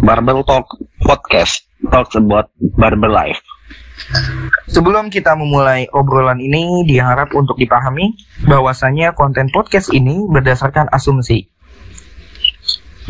Barbel 0.00 0.40
Talk 0.48 0.72
Podcast 1.04 1.68
talks 1.92 2.16
about 2.16 2.48
barber 2.80 3.12
life. 3.12 3.40
Sebelum 4.70 5.12
kita 5.12 5.36
memulai 5.36 5.84
obrolan 5.92 6.40
ini, 6.40 6.88
diharap 6.88 7.36
untuk 7.36 7.60
dipahami 7.60 8.16
bahwasanya 8.48 9.12
konten 9.12 9.52
podcast 9.52 9.92
ini 9.92 10.24
berdasarkan 10.24 10.88
asumsi. 10.88 11.44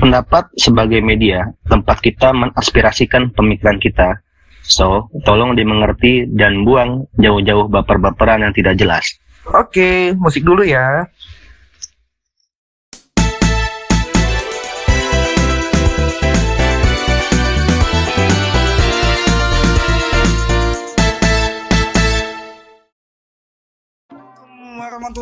Pendapat 0.01 0.51
sebagai 0.57 0.99
media, 1.05 1.53
tempat 1.69 2.01
kita 2.03 2.33
mengaspirasikan 2.35 3.31
pemikiran 3.37 3.79
kita. 3.79 4.19
So, 4.65 5.13
tolong 5.23 5.55
dimengerti 5.55 6.27
dan 6.31 6.65
buang 6.65 7.07
jauh-jauh 7.21 7.69
baper-baperan 7.69 8.43
yang 8.43 8.55
tidak 8.57 8.81
jelas. 8.81 9.05
Oke, 9.51 10.15
musik 10.17 10.47
dulu 10.47 10.63
ya. 10.67 11.07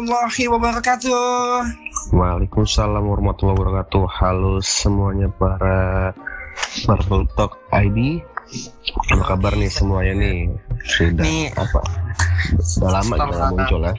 Warahmatullahi 0.09 0.49
wabarakatuh. 0.49 1.61
Waalaikumsalam 2.17 3.05
warahmatullahi 3.05 3.57
wabarakatuh. 3.61 4.05
Halo 4.09 4.57
semuanya 4.65 5.29
para 5.29 6.17
Marvel 6.89 7.29
Talk 7.37 7.61
ID. 7.77 8.25
Apa 9.13 9.37
kabar 9.37 9.53
nih 9.53 9.69
semuanya 9.69 10.13
nih? 10.17 10.49
Sudah 10.89 11.25
Nih. 11.25 11.53
apa? 11.53 11.81
Sudah 12.65 12.91
lama 12.97 13.15
kita 13.21 13.25
nggak 13.29 13.51
muncul 13.53 13.81
ya. 13.85 13.95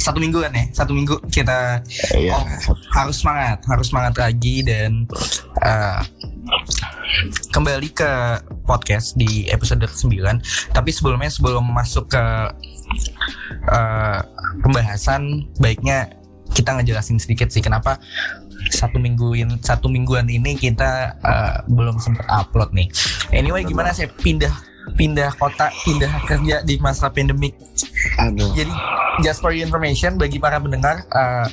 Satu 0.00 0.18
minggu 0.22 0.38
kan 0.40 0.52
ya? 0.56 0.64
Satu 0.72 0.92
minggu 0.96 1.14
kita 1.28 1.84
Iya. 2.16 2.32
Oh, 2.32 2.76
harus 2.96 3.20
semangat, 3.20 3.60
harus 3.68 3.92
semangat 3.92 4.14
lagi 4.16 4.64
dan 4.64 5.04
eh, 5.60 6.00
kembali 7.52 7.92
ke 7.92 8.12
podcast 8.64 9.12
di 9.20 9.44
episode 9.52 9.84
ke-9. 9.84 10.16
Tapi 10.72 10.88
sebelumnya 10.88 11.28
sebelum 11.28 11.68
masuk 11.68 12.08
ke 12.08 12.24
eh, 13.68 14.20
pembahasan, 14.62 15.48
baiknya 15.58 16.12
kita 16.52 16.80
ngejelasin 16.80 17.20
sedikit 17.20 17.52
sih 17.52 17.60
kenapa 17.60 18.00
satu 18.72 18.98
mingguin 18.98 19.60
satu 19.62 19.86
mingguan 19.86 20.26
ini 20.26 20.56
kita 20.56 21.18
eh, 21.20 21.56
belum 21.68 22.00
sempat 22.00 22.26
upload 22.28 22.72
nih. 22.74 22.88
Anyway, 23.32 23.64
gimana 23.64 23.92
saya 23.92 24.08
pindah 24.10 24.52
pindah 24.96 25.36
kota, 25.36 25.68
pindah 25.84 26.12
kerja 26.24 26.64
di 26.64 26.80
masa 26.80 27.12
pandemik 27.12 27.52
Aduh. 28.16 28.56
jadi 28.56 28.72
just 29.20 29.42
for 29.42 29.50
your 29.50 29.66
information 29.66 30.16
bagi 30.16 30.38
para 30.38 30.58
pendengar, 30.62 31.02
uh, 31.10 31.46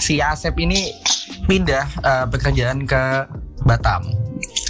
si 0.00 0.18
Asep 0.18 0.56
ini 0.58 0.96
pindah 1.44 1.86
uh, 2.02 2.26
pekerjaan 2.28 2.88
ke 2.88 3.28
Batam. 3.64 4.08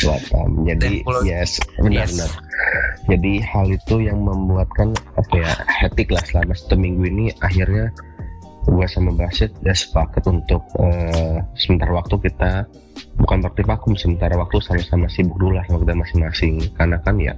Batam. 0.03 0.49
Jadi 0.65 1.03
pulau- 1.03 1.25
yes, 1.25 1.61
Yes. 1.83 2.13
benar-benar. 2.15 2.31
Jadi 3.09 3.33
hal 3.43 3.67
itu 3.69 3.95
yang 4.01 4.19
membuatkan 4.21 4.93
apa 5.17 5.35
ya 5.35 5.53
hektik 5.83 6.09
lah 6.09 6.23
selama 6.25 6.53
satu 6.53 6.77
minggu 6.77 7.03
ini 7.05 7.25
akhirnya 7.41 7.91
gue 8.61 8.87
sama 8.87 9.11
Basit 9.17 9.51
ya 9.65 9.73
sepakat 9.73 10.29
untuk 10.29 10.61
eh, 10.79 11.41
sementara 11.57 11.97
waktu 11.97 12.15
kita 12.21 12.69
bukan 13.17 13.41
berarti 13.41 13.63
vakum 13.65 13.97
sementara 13.97 14.37
waktu 14.37 14.61
sama-sama 14.61 15.09
sibuk 15.09 15.41
dulu 15.41 15.57
lah 15.57 15.65
sama 15.67 15.81
kita 15.81 15.95
masing-masing 15.97 16.55
karena 16.77 17.01
kan 17.01 17.17
ya 17.17 17.33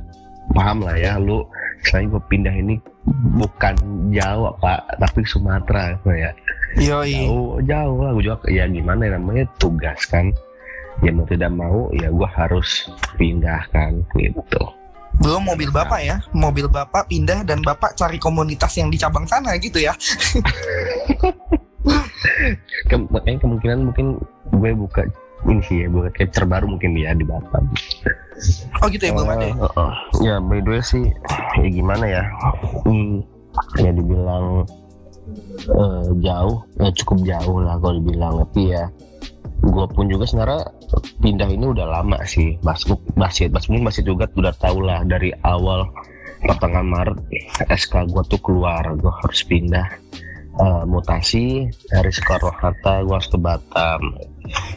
paham 0.53 0.83
lah 0.83 0.99
ya 0.99 1.17
lu 1.17 1.47
selain 1.87 2.11
gue 2.11 2.19
pindah 2.27 2.53
ini 2.53 2.75
bukan 3.39 3.79
Jawa 4.11 4.51
pak 4.59 4.99
tapi 4.99 5.23
Sumatera 5.23 5.95
ya 6.11 6.31
Yoi. 6.77 7.15
jauh 7.31 7.63
jauh 7.63 7.99
lah 8.03 8.11
gue 8.13 8.23
juga 8.27 8.37
ya 8.51 8.67
gimana 8.67 9.07
ya 9.07 9.11
namanya 9.17 9.47
tugas 9.63 10.03
kan 10.11 10.35
ya 11.01 11.11
mau 11.11 11.25
tidak 11.25 11.51
mau 11.51 11.89
ya 11.97 12.13
gue 12.13 12.29
harus 12.29 12.93
pindah 13.17 13.65
kan 13.73 13.97
gitu 14.15 14.61
Belum 15.13 15.45
mobil 15.45 15.69
bapak 15.69 16.01
ya, 16.01 16.17
mobil 16.33 16.67
bapak 16.67 17.05
pindah 17.05 17.45
dan 17.45 17.61
bapak 17.61 17.93
cari 17.93 18.17
komunitas 18.17 18.73
yang 18.81 18.89
di 18.89 18.97
cabang 18.97 19.29
sana 19.29 19.53
gitu 19.61 19.77
ya. 19.77 19.93
Ke- 22.89 23.07
makanya 23.11 23.39
kemungkinan 23.43 23.79
mungkin 23.91 24.07
gue 24.55 24.71
buka 24.73 25.05
ini 25.45 25.61
sih 25.67 25.83
ya 25.83 25.89
buka 25.91 26.09
capture 26.15 26.47
baru 26.47 26.65
mungkin 26.65 26.95
ya 26.95 27.13
di 27.13 27.27
Batam 27.27 27.67
Oh 28.81 28.87
gitu 28.89 29.05
ya 29.05 29.13
belum 29.13 29.29
ada. 29.29 29.45
ya? 29.45 29.53
Eh, 29.53 29.73
eh. 29.77 29.93
ya 30.23 30.35
by 30.39 30.59
the 30.63 30.71
way 30.71 30.83
sih 30.83 31.05
ya 31.59 31.69
gimana 31.69 32.05
ya 32.07 32.23
hmm, 32.87 33.21
ya 33.79 33.91
dibilang 33.91 34.65
eh, 35.67 36.05
jauh 36.23 36.57
ya 36.79 36.89
cukup 36.95 37.19
jauh 37.27 37.57
lah 37.61 37.77
kalau 37.79 37.99
dibilang 37.99 38.35
tapi 38.41 38.71
ya 38.71 38.87
gue 39.63 39.87
pun 39.95 40.11
juga 40.11 40.27
sebenarnya 40.27 40.67
pindah 41.23 41.49
ini 41.49 41.65
udah 41.71 41.87
lama 41.87 42.19
sih 42.27 42.59
Basuk 42.61 42.99
Basit 43.15 43.55
Bas 43.55 43.71
mungkin 43.71 43.89
Basit 43.89 44.05
juga 44.05 44.27
udah 44.35 44.55
tau 44.59 44.83
lah 44.83 45.07
dari 45.07 45.31
awal 45.47 45.87
pertengahan 46.43 46.89
Maret 46.91 47.19
SK 47.71 48.11
gue 48.11 48.23
tuh 48.27 48.41
keluar 48.43 48.83
gue 48.99 49.13
harus 49.23 49.41
pindah 49.47 49.87
eh, 50.59 50.83
mutasi 50.85 51.71
dari 51.89 52.11
Soekarno 52.11 52.51
Hatta 52.51 53.07
gue 53.07 53.15
harus 53.15 53.31
ke 53.31 53.39
Batam 53.39 54.03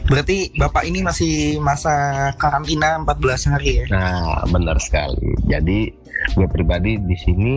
Berarti 0.06 0.54
bapak 0.54 0.86
ini 0.86 1.02
masih 1.02 1.58
masa 1.58 2.30
karantina 2.38 3.02
14 3.02 3.50
hari 3.52 3.70
ya. 3.82 3.84
Nah, 3.90 4.46
benar 4.46 4.78
sekali. 4.78 5.34
Jadi 5.50 5.90
gue 6.36 6.46
pribadi 6.50 6.98
di 7.00 7.16
sini 7.16 7.54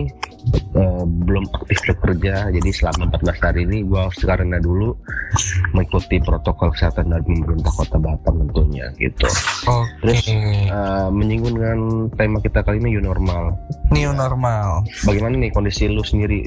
eh, 0.76 1.04
belum 1.04 1.44
aktif 1.52 1.78
bekerja. 1.90 2.48
Jadi 2.52 2.70
selama 2.72 3.12
14 3.18 3.44
hari 3.44 3.60
ini 3.68 3.84
gue 3.84 3.98
harus 3.98 4.18
karantina 4.20 4.60
dulu 4.62 4.96
mengikuti 5.76 6.18
protokol 6.22 6.72
kesehatan 6.74 7.12
dari 7.12 7.22
pemerintah 7.26 7.72
Kota 7.74 7.98
Batam 8.00 8.46
tentunya 8.48 8.86
gitu. 8.96 9.28
Oke. 9.68 9.88
Terus 10.00 10.20
eh, 10.30 11.08
menyinggung 11.12 11.54
dengan 11.56 11.78
tema 12.16 12.38
kita 12.40 12.64
kali 12.64 12.80
ini 12.80 12.96
new 12.96 13.04
normal. 13.04 13.54
New 13.92 14.10
normal. 14.14 14.86
Bagaimana 15.04 15.34
nih 15.36 15.50
kondisi 15.52 15.90
lu 15.90 16.02
sendiri 16.02 16.46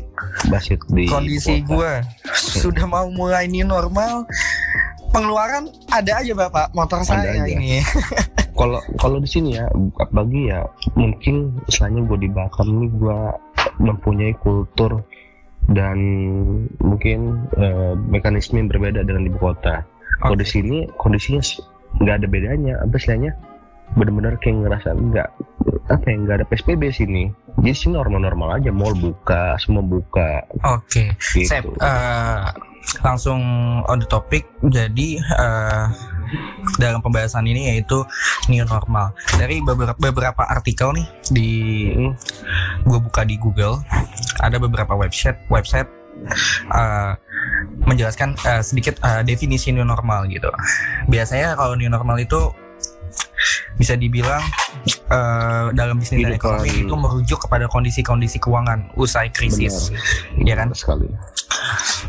Basit 0.49 0.79
di 0.91 1.05
Kondisi 1.07 1.61
gue 1.63 2.01
sudah 2.33 2.85
mau 2.89 3.07
mulai 3.13 3.45
new 3.45 3.67
normal. 3.67 4.25
Pengeluaran 5.13 5.69
ada 5.93 6.25
aja 6.25 6.33
bapak 6.33 6.73
motor 6.73 7.05
Ada 7.05 7.21
saya 7.21 7.45
aja. 7.45 7.45
ini. 7.45 7.77
kalau 8.53 8.79
kalau 9.01 9.17
di 9.17 9.29
sini 9.29 9.57
ya 9.57 9.65
bagi 10.13 10.49
ya 10.49 10.61
mungkin 10.93 11.57
misalnya 11.65 12.01
gue 12.05 12.17
di 12.21 12.29
Batam 12.29 12.67
ini 12.69 12.87
gue 12.93 13.19
mempunyai 13.81 14.33
kultur 14.41 15.01
dan 15.71 15.97
mungkin 16.83 17.47
eh, 17.55 17.95
mekanisme 17.95 18.59
yang 18.59 18.69
berbeda 18.69 19.01
dengan 19.07 19.29
ibu 19.31 19.39
kota. 19.39 19.87
Kalau 20.19 20.35
di 20.35 20.47
sini 20.47 20.85
kondisinya 20.99 21.41
nggak 22.03 22.15
ada 22.23 22.27
bedanya, 22.27 22.73
apa 22.83 22.95
istilahnya 22.99 23.31
benar-benar 23.93 24.41
kayak 24.41 24.65
ngerasa 24.65 24.89
nggak 24.97 25.29
apa 25.93 26.05
ya 26.09 26.15
nggak 26.19 26.35
ada 26.41 26.45
PSBB 26.49 26.83
sini. 26.91 27.23
Jadi 27.61 27.75
sini 27.77 27.93
normal-normal 27.95 28.59
aja, 28.59 28.73
mall 28.73 28.97
buka, 28.97 29.55
semua 29.61 29.85
buka. 29.85 30.43
Oke. 30.65 31.13
Gitu. 31.15 31.47
Sep, 31.47 31.63
eh, 31.63 32.43
langsung 33.05 33.41
on 33.87 34.01
the 34.01 34.09
topic. 34.09 34.43
Jadi 34.67 35.21
eh, 35.21 35.85
dalam 36.77 37.01
pembahasan 37.01 37.45
ini 37.47 37.73
yaitu 37.73 38.03
new 38.49 38.63
normal. 38.65 39.15
Dari 39.35 39.59
beberapa 39.63 39.97
beberapa 39.97 40.43
artikel 40.45 40.93
nih 40.95 41.07
di 41.31 41.49
Mm, 41.93 42.13
gue 42.83 42.99
buka 42.99 43.21
di 43.23 43.39
Google 43.39 43.79
ada 44.41 44.57
beberapa 44.59 44.97
website 44.97 45.39
website 45.47 45.87
eh, 46.73 47.13
menjelaskan 47.85 48.35
eh, 48.43 48.61
sedikit 48.65 48.99
eh, 49.03 49.21
definisi 49.23 49.71
new 49.71 49.85
normal 49.85 50.27
gitu. 50.27 50.49
Biasanya 51.07 51.55
kalau 51.55 51.77
new 51.77 51.87
normal 51.87 52.19
itu 52.19 52.51
bisa 53.77 53.93
dibilang 53.97 54.41
eh, 54.87 55.65
dalam 55.73 56.01
bisnis 56.01 56.25
dan 56.25 56.33
ekonomi 56.37 56.85
itu 56.85 56.93
merujuk 56.93 57.39
kepada 57.45 57.69
kondisi-kondisi 57.69 58.41
keuangan 58.41 58.93
usai 58.97 59.29
krisis, 59.29 59.93
ya 60.41 60.57
kan? 60.57 60.73
benar 60.73 60.79
sekali. 60.79 61.07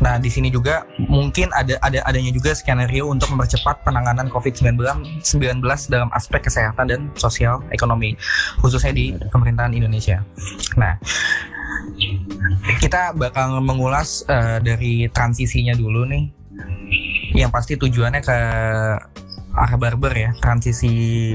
Nah, 0.01 0.19
di 0.19 0.29
sini 0.31 0.51
juga 0.51 0.83
mungkin 0.97 1.51
ada 1.55 1.79
ada 1.79 1.99
adanya 2.03 2.31
juga 2.31 2.51
skenario 2.55 3.07
untuk 3.09 3.31
mempercepat 3.33 3.85
penanganan 3.85 4.27
COVID-19 4.31 4.75
19 5.21 5.61
dalam 5.87 6.09
aspek 6.11 6.45
kesehatan 6.45 6.85
dan 6.89 7.01
sosial 7.15 7.63
ekonomi, 7.71 8.15
khususnya 8.59 8.91
di 8.91 9.15
pemerintahan 9.31 9.73
Indonesia. 9.75 10.23
Nah, 10.75 10.99
kita 12.81 13.15
bakal 13.15 13.59
mengulas 13.63 14.23
eh, 14.27 14.59
dari 14.61 15.07
transisinya 15.09 15.73
dulu 15.75 16.05
nih. 16.07 16.25
Yang 17.35 17.51
pasti 17.51 17.73
tujuannya 17.75 18.21
ke 18.23 18.37
arah 19.55 19.77
barber 19.79 20.13
ya, 20.15 20.31
transisi 20.39 21.33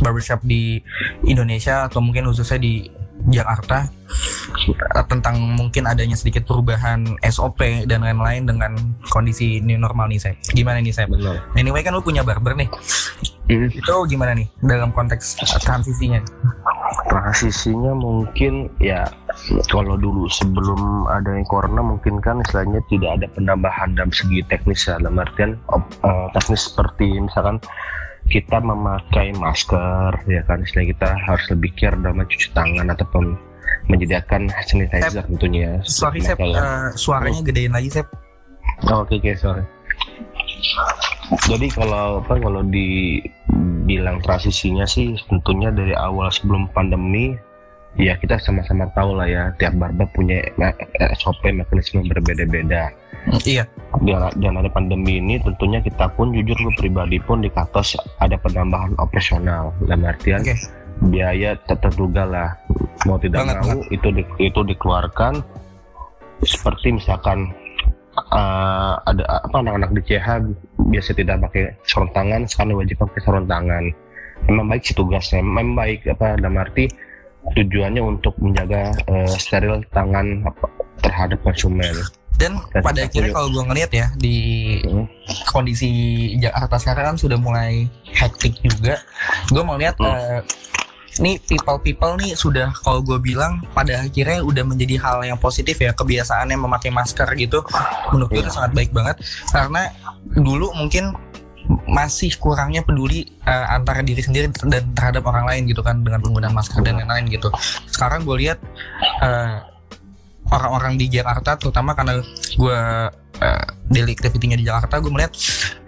barbershop 0.00 0.44
di 0.44 0.80
Indonesia 1.24 1.88
atau 1.88 2.04
mungkin 2.04 2.28
khususnya 2.28 2.60
di 2.60 2.88
Jakarta 3.26 3.88
eh, 4.68 5.04
tentang 5.08 5.36
mungkin 5.56 5.88
adanya 5.88 6.14
sedikit 6.14 6.46
perubahan 6.46 7.18
SOP 7.26 7.88
dan 7.88 8.04
lain-lain 8.04 8.46
dengan 8.46 8.72
kondisi 9.10 9.58
new 9.64 9.80
normal 9.80 10.12
nih 10.12 10.20
saya. 10.20 10.34
Gimana 10.52 10.78
nih 10.84 10.94
saya? 10.94 11.06
Benar. 11.10 11.56
Anyway 11.58 11.82
kan 11.82 11.96
lu 11.96 12.04
punya 12.04 12.22
barber 12.22 12.54
nih. 12.54 12.68
Mm. 13.50 13.72
Itu 13.72 13.94
gimana 14.10 14.36
nih 14.36 14.46
dalam 14.62 14.90
konteks 14.92 15.38
transisinya? 15.62 16.22
transisinya 17.06 17.92
mungkin 17.94 18.70
ya 18.82 19.06
kalau 19.70 19.98
dulu 19.98 20.26
sebelum 20.30 21.06
adanya 21.10 21.44
corona 21.46 21.82
mungkin 21.82 22.18
kan 22.22 22.40
istilahnya 22.42 22.82
tidak 22.90 23.20
ada 23.20 23.26
penambahan 23.34 23.94
dalam 23.94 24.10
segi 24.10 24.42
teknis 24.50 24.88
ya 24.88 24.98
dalam 24.98 25.20
artian 25.22 25.58
eh, 26.02 26.26
teknis 26.34 26.72
seperti 26.72 27.20
misalkan 27.20 27.62
kita 28.26 28.58
memakai 28.58 29.34
masker 29.36 30.10
ya 30.26 30.42
kan? 30.46 30.62
Istilah 30.62 30.86
kita 30.90 31.08
harus 31.14 31.44
lebih 31.52 31.70
care 31.78 31.96
dalam 31.98 32.22
mencuci 32.22 32.50
tangan 32.52 32.90
ataupun 32.90 33.36
menyediakan 33.86 34.50
sanitizer 34.66 35.22
tentunya 35.26 35.78
sorry 35.86 36.18
Sep. 36.22 36.38
uh, 36.38 36.90
suaranya 36.94 37.42
gedein 37.42 37.74
lagi 37.74 37.90
Sep. 37.90 38.06
Oh, 38.90 39.06
oke 39.06 39.14
okay, 39.14 39.32
okay, 39.32 39.34
sorry. 39.38 39.64
Jadi 41.46 41.66
kalau 41.74 42.22
apa 42.22 42.38
kalau 42.38 42.62
dibilang 42.66 44.22
transisinya 44.22 44.86
sih 44.86 45.18
tentunya 45.26 45.74
dari 45.74 45.94
awal 45.94 46.30
sebelum 46.30 46.70
pandemi 46.70 47.34
ya 47.96 48.14
kita 48.20 48.36
sama-sama 48.36 48.88
tahu 48.92 49.16
lah 49.16 49.28
ya 49.28 49.42
tiap 49.56 49.76
barber 49.80 50.08
punya 50.12 50.44
SOP 51.16 51.48
mekanisme 51.48 52.04
berbeda-beda. 52.08 52.92
Iya. 53.42 53.66
Dengan, 53.98 54.62
ada 54.62 54.70
pandemi 54.70 55.18
ini 55.18 55.40
tentunya 55.42 55.82
kita 55.82 56.06
pun 56.14 56.30
jujur 56.30 56.54
gue 56.54 56.74
pribadi 56.78 57.18
pun 57.18 57.42
di 57.42 57.50
Katos 57.50 57.98
ada 58.22 58.38
penambahan 58.38 58.94
operasional 59.02 59.74
dalam 59.82 60.06
artian 60.06 60.44
okay. 60.44 60.54
biaya 61.10 61.58
terduga 61.66 62.22
lah 62.22 62.48
mau 63.08 63.18
tidak 63.18 63.42
banget, 63.42 63.56
mau 63.58 63.66
banget. 63.82 63.86
itu 63.90 64.08
di, 64.14 64.22
itu 64.38 64.60
dikeluarkan 64.62 65.42
seperti 66.44 66.94
misalkan 66.94 67.50
uh, 68.30 68.94
ada 69.08 69.24
apa 69.42 69.56
anak-anak 69.64 69.90
di 69.96 70.02
CH 70.12 70.28
biasa 70.86 71.10
tidak 71.16 71.36
pakai 71.50 71.74
sarung 71.82 72.12
tangan 72.12 72.46
sekarang 72.46 72.78
wajib 72.78 72.96
pakai 73.00 73.20
sarung 73.24 73.48
tangan 73.48 73.90
memang 74.46 74.70
baik 74.70 74.82
sih 74.84 74.94
tugasnya 74.94 75.40
memang 75.42 75.74
baik 75.74 76.06
apa 76.06 76.36
dalam 76.38 76.60
arti 76.60 76.86
tujuannya 77.54 78.02
untuk 78.02 78.34
menjaga 78.42 78.90
uh, 79.06 79.34
steril 79.38 79.78
tangan 79.94 80.42
apa, 80.42 80.66
terhadap 81.04 81.38
konsumen 81.46 81.94
dan, 82.36 82.60
dan 82.72 82.82
pada 82.84 83.08
akhirnya 83.08 83.32
kalau 83.32 83.48
gue 83.48 83.64
ngeliat 83.64 83.90
ya 83.92 84.06
di 84.16 84.36
hmm. 84.84 85.06
kondisi 85.48 85.88
Jakarta 86.36 86.76
sekarang 86.76 87.04
kan 87.12 87.16
sudah 87.16 87.38
mulai 87.40 87.88
hektik 88.12 88.60
juga 88.60 89.00
gue 89.48 89.62
mau 89.64 89.80
lihat 89.80 89.96
hmm. 89.96 90.04
uh, 90.04 90.40
nih 91.16 91.40
people 91.48 91.80
people 91.80 92.12
nih 92.20 92.36
sudah 92.36 92.68
kalau 92.84 93.00
gue 93.00 93.16
bilang 93.16 93.64
pada 93.72 94.04
akhirnya 94.04 94.44
udah 94.44 94.64
menjadi 94.68 95.00
hal 95.00 95.24
yang 95.24 95.40
positif 95.40 95.80
ya 95.80 95.96
kebiasaannya 95.96 96.60
memakai 96.60 96.92
masker 96.92 97.28
gitu 97.40 97.64
menurut 98.12 98.28
gue 98.28 98.40
itu 98.44 98.52
iya. 98.52 98.56
sangat 98.56 98.72
baik 98.76 98.90
banget 98.92 99.16
karena 99.48 99.88
dulu 100.36 100.76
mungkin 100.76 101.16
masih 101.86 102.34
kurangnya 102.38 102.82
peduli 102.86 103.26
uh, 103.42 103.74
antara 103.74 104.02
diri 104.02 104.22
sendiri 104.22 104.50
dan 104.70 104.86
terhadap 104.94 105.26
orang 105.26 105.46
lain 105.46 105.62
gitu 105.66 105.82
kan 105.82 106.02
dengan 106.02 106.22
penggunaan 106.22 106.54
masker 106.54 106.82
dan 106.82 107.02
lain-lain 107.02 107.26
gitu. 107.30 107.50
Sekarang 107.90 108.22
gue 108.22 108.36
lihat 108.46 108.58
uh, 109.22 109.66
orang-orang 110.50 110.94
di 110.94 111.10
Jakarta 111.10 111.58
terutama 111.58 111.94
karena 111.98 112.22
gue 112.54 112.78
uh, 113.42 113.66
daily 113.90 114.14
activity-nya 114.14 114.56
di 114.58 114.66
Jakarta 114.66 115.02
gue 115.02 115.10
melihat 115.10 115.34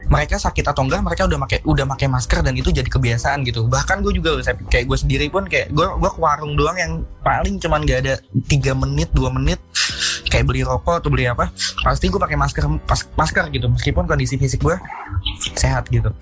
mereka 0.09 0.41
sakit 0.41 0.65
atau 0.65 0.89
enggak 0.89 1.05
mereka 1.05 1.29
udah 1.29 1.39
pakai 1.45 1.59
udah 1.69 1.85
pakai 1.85 2.09
masker 2.09 2.41
dan 2.41 2.57
itu 2.57 2.73
jadi 2.73 2.89
kebiasaan 2.89 3.45
gitu. 3.45 3.69
Bahkan 3.69 4.01
gue 4.01 4.13
juga 4.17 4.41
kayak 4.73 4.89
gue 4.89 4.99
sendiri 4.99 5.27
pun 5.29 5.45
kayak 5.45 5.69
gue 5.71 5.85
gue 5.85 6.11
ke 6.11 6.21
warung 6.21 6.57
doang 6.57 6.77
yang 6.81 6.93
paling 7.21 7.61
cuman 7.61 7.85
gak 7.85 8.01
ada 8.09 8.15
tiga 8.49 8.73
menit 8.73 9.13
dua 9.13 9.29
menit 9.29 9.61
kayak 10.29 10.45
beli 10.45 10.63
rokok 10.63 11.01
atau 11.01 11.11
beli 11.11 11.27
apa 11.27 11.49
pasti 11.83 12.13
gue 12.13 12.21
pakai 12.21 12.37
masker 12.37 12.65
pas, 12.85 13.01
masker 13.17 13.45
gitu. 13.53 13.67
Meskipun 13.73 14.05
kondisi 14.05 14.37
fisik 14.37 14.63
gue 14.63 14.77
sehat 15.57 15.89
gitu. 15.89 16.13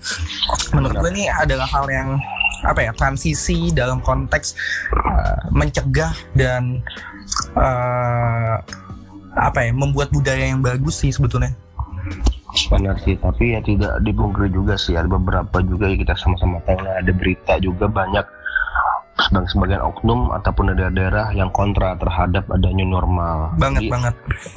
Menurut 0.73 0.97
gue 1.03 1.11
ini 1.13 1.27
adalah 1.27 1.67
hal 1.67 1.85
yang 1.91 2.17
apa 2.65 2.89
ya 2.89 2.91
transisi 2.95 3.69
dalam 3.69 4.01
konteks 4.01 4.57
uh, 4.95 5.53
mencegah 5.53 6.15
dan 6.33 6.81
uh, 7.53 8.57
apa 9.37 9.59
ya 9.69 9.71
membuat 9.75 10.09
budaya 10.09 10.49
yang 10.49 10.65
bagus 10.65 11.05
sih 11.05 11.13
sebetulnya. 11.13 11.53
Benar 12.73 12.97
sih 13.05 13.13
tapi 13.19 13.53
ya 13.53 13.61
tidak 13.61 14.01
dibungkiri 14.01 14.49
juga 14.49 14.73
sih 14.79 14.97
ada 14.97 15.05
beberapa 15.05 15.61
juga 15.61 15.93
yang 15.93 16.01
kita 16.01 16.17
sama-sama 16.17 16.57
tahu 16.65 16.81
ada 16.81 17.11
berita 17.13 17.61
juga 17.61 17.85
banyak 17.85 18.25
sebagai 19.27 19.51
sebagian 19.51 19.83
oknum 19.83 20.31
ataupun 20.31 20.71
daerah-daerah 20.71 21.35
yang 21.35 21.51
kontra 21.51 21.99
terhadap 21.99 22.47
adanya 22.47 22.87
normal 22.87 23.51
banget 23.59 23.85
Jadi, 23.85 23.91
banget 23.91 24.15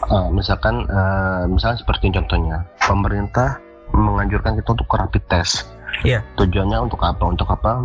uh, 0.08 0.28
misalkan 0.30 0.86
uh, 0.86 1.44
misalnya 1.50 1.78
seperti 1.82 2.14
contohnya 2.14 2.62
pemerintah 2.78 3.58
menganjurkan 3.90 4.54
kita 4.54 4.70
untuk 4.78 4.86
rapid 4.94 5.24
test 5.26 5.66
Iya. 6.06 6.24
Tujuannya 6.38 6.78
untuk 6.86 7.02
apa? 7.02 7.24
Untuk 7.28 7.48
apa? 7.50 7.82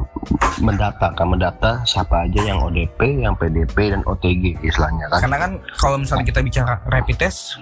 Mendata, 0.61 1.11
kan 1.17 1.27
mendata 1.27 1.81
siapa 1.83 2.29
aja 2.29 2.39
yang 2.39 2.61
ODP, 2.63 3.25
yang 3.25 3.35
PDP 3.35 3.91
dan 3.91 4.01
OTG 4.05 4.61
istilahnya 4.63 5.09
kan. 5.11 5.19
Karena 5.27 5.37
kan 5.41 5.51
kalau 5.75 5.97
misalnya 5.99 6.25
kita 6.29 6.39
bicara 6.45 6.79
rapid 6.87 7.17
test 7.19 7.59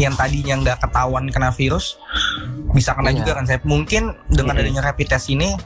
yang 0.00 0.14
tadinya 0.16 0.54
nggak 0.62 0.78
ketahuan 0.80 1.28
kena 1.28 1.52
virus 1.52 2.00
bisa 2.76 2.92
kena 2.92 3.08
iya. 3.08 3.24
juga 3.24 3.32
kan 3.40 3.44
saya. 3.48 3.58
Mungkin 3.64 4.12
dengan 4.28 4.52
iya. 4.60 4.68
adanya 4.68 4.80
rapid 4.84 5.08
test 5.16 5.32
ini 5.32 5.56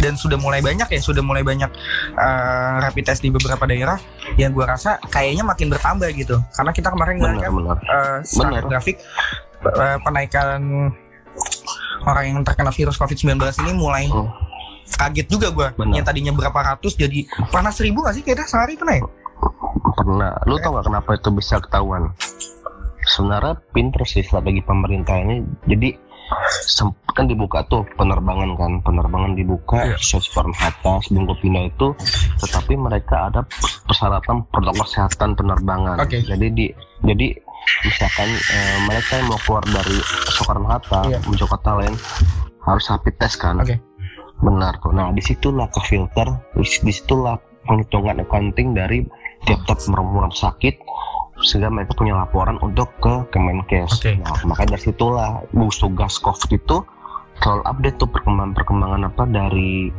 dan 0.00 0.16
sudah 0.16 0.40
mulai 0.40 0.64
banyak 0.64 0.88
ya, 0.88 1.00
sudah 1.04 1.20
mulai 1.20 1.44
banyak 1.44 1.68
uh, 2.16 2.80
rapid 2.80 3.04
test 3.12 3.20
di 3.20 3.28
beberapa 3.28 3.68
daerah 3.68 4.00
yang 4.40 4.56
gua 4.56 4.72
rasa 4.72 4.96
kayaknya 5.12 5.44
makin 5.44 5.68
bertambah 5.68 6.08
gitu. 6.16 6.40
Karena 6.56 6.72
kita 6.72 6.88
kemarin 6.88 7.20
benar, 7.20 7.52
benar. 7.52 7.76
Uh, 7.84 8.18
secara 8.24 8.64
grafik 8.64 8.96
uh, 9.68 10.00
penaikan 10.00 10.88
orang 12.04 12.24
yang 12.30 12.40
terkena 12.44 12.70
virus 12.70 12.96
COVID-19 13.00 13.40
ini 13.64 13.72
mulai 13.76 14.04
oh. 14.12 14.28
kaget 14.96 15.26
juga 15.28 15.48
gue. 15.50 15.68
Yang 15.92 16.06
tadinya 16.06 16.32
berapa 16.36 16.58
ratus 16.74 16.94
jadi 16.96 17.24
pernah 17.48 17.72
seribu 17.72 18.04
gak 18.04 18.14
sih 18.20 18.22
kayaknya 18.22 18.46
sehari 18.46 18.76
kena 18.76 19.00
ya? 19.00 19.04
Pernah. 19.96 20.32
Lu 20.44 20.60
tau 20.60 20.78
gak 20.78 20.86
kenapa 20.88 21.10
itu 21.16 21.28
bisa 21.32 21.58
ketahuan? 21.58 22.12
Sebenarnya 23.04 23.60
pinter 23.72 24.02
sih 24.08 24.24
bagi 24.32 24.64
pemerintah 24.64 25.16
ini. 25.20 25.44
Jadi 25.68 25.88
kan 27.14 27.30
dibuka 27.30 27.62
tuh 27.70 27.86
penerbangan 27.94 28.58
kan 28.58 28.72
penerbangan 28.82 29.38
dibuka 29.38 29.86
yeah. 29.86 29.98
sesuai 30.02 30.50
Hatta 30.58 30.98
sebelum 31.06 31.30
ke 31.30 31.34
pindah 31.46 31.64
itu 31.70 31.88
tetapi 32.42 32.74
mereka 32.74 33.30
ada 33.30 33.40
persyaratan 33.86 34.42
protokol 34.50 34.82
kesehatan 34.82 35.38
penerbangan 35.38 36.02
okay. 36.02 36.26
jadi 36.26 36.50
di 36.50 36.66
jadi 37.06 37.38
misalkan 37.86 38.28
eh, 38.34 38.78
mereka 38.90 39.22
yang 39.22 39.30
mau 39.30 39.40
keluar 39.46 39.64
dari 39.64 39.98
Soekarno 40.34 40.66
Hatta 40.66 41.00
yeah. 41.06 41.22
menuju 41.22 41.46
kota 41.46 41.70
lain 41.78 41.94
harus 42.66 42.84
rapid 42.90 43.14
test 43.22 43.38
kan 43.38 43.62
okay. 43.62 43.78
benar 44.42 44.74
kok 44.82 44.90
nah 44.90 45.14
di 45.14 45.22
situlah 45.22 45.70
ke 45.70 45.80
filter 45.86 46.26
di 46.58 46.92
situlah 46.92 47.38
penghitungan 47.64 48.26
accounting 48.26 48.74
dari 48.74 49.06
tiap-tiap 49.46 49.78
rumah 49.92 50.34
sakit 50.34 50.74
sehingga 51.42 51.72
mereka 51.72 51.98
punya 51.98 52.14
laporan 52.14 52.60
untuk 52.62 52.94
ke 53.02 53.26
Kemenkes. 53.34 53.98
Okay. 53.98 54.22
Nah, 54.22 54.38
makanya 54.46 54.78
dari 54.78 54.82
situlah 54.86 55.42
gugus 55.50 55.82
tugas 55.82 56.14
COVID 56.22 56.50
itu 56.54 56.78
selalu 57.42 57.62
update 57.66 57.96
tuh 57.98 58.08
perkembangan-perkembangan 58.10 59.02
apa 59.10 59.22
dari 59.26 59.90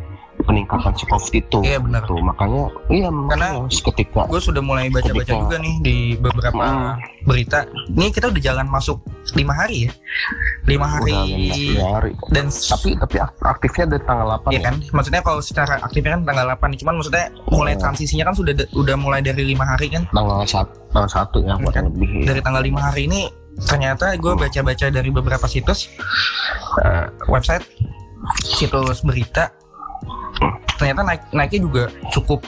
peningkatan 0.44 0.94
si 1.00 1.06
COVID 1.08 1.34
itu. 1.34 1.60
Iya 1.64 1.80
benar. 1.80 2.04
Tuh, 2.04 2.20
makanya 2.20 2.68
iya 2.92 3.08
karena 3.10 3.50
ketika 3.70 4.28
gue 4.28 4.42
sudah 4.44 4.60
mulai 4.60 4.92
baca-baca 4.92 5.32
juga 5.32 5.58
nih 5.58 5.76
di 5.82 5.98
beberapa 6.20 6.96
berita. 7.26 7.66
Ini 7.90 8.12
kita 8.12 8.30
udah 8.30 8.42
jalan 8.44 8.68
masuk 8.70 9.00
lima 9.34 9.56
hari 9.56 9.90
ya. 9.90 9.92
Lima 10.68 10.86
hari. 10.86 11.16
Udah, 11.76 11.90
hari. 11.98 12.12
Dan 12.30 12.52
tapi 12.52 12.94
tapi 13.00 13.16
aktifnya 13.42 13.86
dari 13.98 14.04
tanggal 14.06 14.28
8 14.44 14.54
Iya 14.54 14.60
ya? 14.60 14.62
kan? 14.70 14.76
Maksudnya 14.94 15.22
kalau 15.26 15.40
secara 15.42 15.74
aktifnya 15.82 16.12
kan 16.20 16.24
tanggal 16.28 16.46
8 16.54 16.82
cuman 16.84 16.94
maksudnya 17.02 17.26
mulai 17.50 17.74
oh. 17.74 17.80
transisinya 17.82 18.24
kan 18.30 18.36
sudah 18.38 18.54
udah 18.76 18.96
mulai 19.00 19.20
dari 19.26 19.44
lima 19.48 19.66
hari 19.66 19.90
kan? 19.90 20.06
Tanggal 20.14 20.46
satu 20.46 20.74
tanggal 20.94 21.12
satu 21.12 21.38
ya 21.44 21.56
buat 21.58 21.74
kan? 21.74 21.90
lebih. 21.90 22.28
Dari 22.28 22.42
tanggal 22.44 22.64
lima 22.64 22.82
hari 22.92 23.10
ini 23.10 23.22
ternyata 23.56 24.12
gue 24.20 24.34
hmm. 24.36 24.42
baca-baca 24.44 24.86
dari 24.92 25.10
beberapa 25.10 25.48
situs 25.48 25.88
uh, 26.84 27.08
website 27.32 27.64
situs 28.44 29.00
berita 29.00 29.48
ternyata 30.76 31.02
naik 31.08 31.22
naiknya 31.32 31.60
juga 31.64 31.84
cukup 32.12 32.44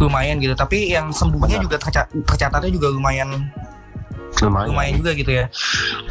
lumayan 0.00 0.40
gitu. 0.40 0.56
Tapi 0.56 0.90
yang 0.90 1.12
sembuhnya 1.12 1.60
juga 1.60 1.76
tercat, 1.76 2.08
tercatatnya 2.24 2.72
juga 2.72 2.88
lumayan 2.88 3.52
lumayan, 4.40 4.68
lumayan 4.72 4.94
juga 4.96 5.12
gitu 5.12 5.30
ya. 5.36 5.44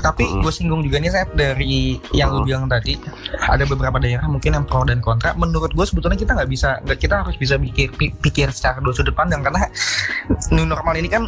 Tapi 0.03 0.23
mm. 0.27 0.45
gue 0.45 0.51
singgung 0.53 0.81
juga 0.85 1.01
nih 1.01 1.09
saya 1.09 1.25
dari 1.33 1.97
yang 2.13 2.29
mm. 2.29 2.35
lu 2.37 2.41
bilang 2.45 2.69
tadi 2.69 2.93
ada 3.49 3.65
beberapa 3.65 3.97
daerah 3.97 4.29
mungkin 4.29 4.53
yang 4.53 4.65
pro 4.69 4.85
dan 4.85 5.01
kontra. 5.01 5.33
Menurut 5.33 5.73
gue 5.73 5.85
sebetulnya 5.87 6.19
kita 6.19 6.37
nggak 6.37 6.49
bisa 6.51 6.77
nggak 6.85 6.99
kita 7.01 7.15
harus 7.25 7.35
bisa 7.41 7.57
pikir 7.57 7.89
pikir 7.97 8.53
secara 8.53 8.77
dua 8.83 8.93
sudut 8.93 9.17
pandang. 9.17 9.41
Karena 9.41 9.65
new 10.53 10.69
normal 10.69 10.93
ini 11.01 11.09
kan 11.09 11.25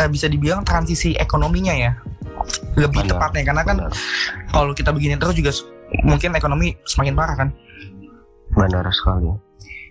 uh, 0.00 0.08
bisa 0.08 0.30
dibilang 0.30 0.64
transisi 0.64 1.12
ekonominya 1.20 1.76
ya. 1.76 1.92
Lebih 2.80 3.04
Benar. 3.04 3.20
tepatnya. 3.20 3.42
Karena 3.44 3.62
kan 3.66 3.76
kalau 4.48 4.72
kita 4.72 4.94
begini 4.96 5.20
terus 5.20 5.36
juga 5.36 5.52
mungkin 6.06 6.32
ekonomi 6.38 6.78
semakin 6.86 7.12
parah 7.18 7.36
kan 7.36 7.50
benar 8.54 8.86
sekali 8.90 9.30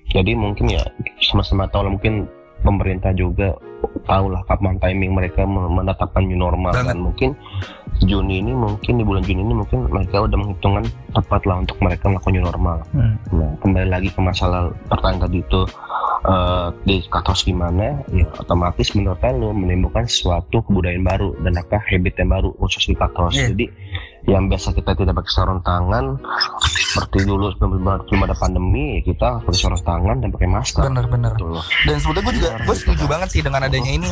jadi 0.09 0.33
mungkin 0.33 0.73
ya 0.73 0.83
sama-sama 1.21 1.69
tahu 1.69 1.85
lah 1.85 1.91
mungkin 1.93 2.25
pemerintah 2.65 3.15
juga 3.15 3.55
tahu 4.03 4.33
lah 4.33 4.41
kapan 4.47 4.75
timing 4.81 5.15
mereka 5.15 5.47
menetapkan 5.47 6.25
new 6.27 6.35
normal 6.35 6.75
dan 6.75 6.99
mungkin 6.99 7.31
Juni 7.99 8.39
ini 8.39 8.55
mungkin 8.55 8.95
di 8.99 9.03
bulan 9.03 9.23
Juni 9.27 9.43
ini 9.43 9.53
mungkin 9.55 9.91
mereka 9.91 10.23
udah 10.23 10.37
menghitungkan 10.39 10.87
tepat 11.11 11.41
lah 11.43 11.63
untuk 11.63 11.75
mereka 11.83 12.07
melakukan 12.07 12.31
new 12.31 12.45
normal. 12.45 12.77
Hmm. 12.95 13.15
Nah 13.35 13.51
kembali 13.59 13.87
lagi 13.91 14.09
ke 14.11 14.19
masalah 14.23 14.71
pertanyaan 14.87 15.27
tadi 15.27 15.43
itu 15.43 15.61
uh, 16.23 16.71
di 16.87 17.03
katos 17.11 17.43
gimana 17.43 17.99
ya 18.15 18.27
otomatis 18.39 18.95
menurut 18.95 19.19
lo 19.35 19.51
menimbulkan 19.51 20.07
sesuatu 20.07 20.63
kebudayaan 20.63 21.03
baru 21.03 21.35
dan 21.43 21.59
apa 21.59 21.79
habit 21.91 22.15
yang 22.19 22.31
baru 22.31 22.55
khusus 22.55 22.87
di 22.87 22.95
katos. 22.95 23.35
Yeah. 23.35 23.51
Jadi 23.51 23.65
yang 24.27 24.51
biasa 24.51 24.75
kita 24.75 24.91
tidak 24.97 25.15
pakai 25.23 25.31
sarung 25.31 25.61
tangan 25.63 26.19
seperti 26.91 27.23
dulu 27.23 27.53
sebelum 27.55 28.21
ada 28.25 28.35
pandemi 28.35 28.99
kita 29.05 29.39
pakai 29.45 29.59
sarung 29.59 29.83
tangan 29.85 30.17
dan 30.19 30.29
pakai 30.33 30.49
masker. 30.49 30.83
Bener-bener 30.83 31.31
gitu 31.37 31.61
dan 31.87 31.97
sebetulnya 32.01 32.25
gue 32.25 32.33
juga 32.41 32.49
gue 32.65 32.75
setuju 32.75 33.03
banget 33.07 33.29
sih 33.31 33.41
dengan 33.45 33.61
adanya 33.69 33.91
ini. 33.93 34.09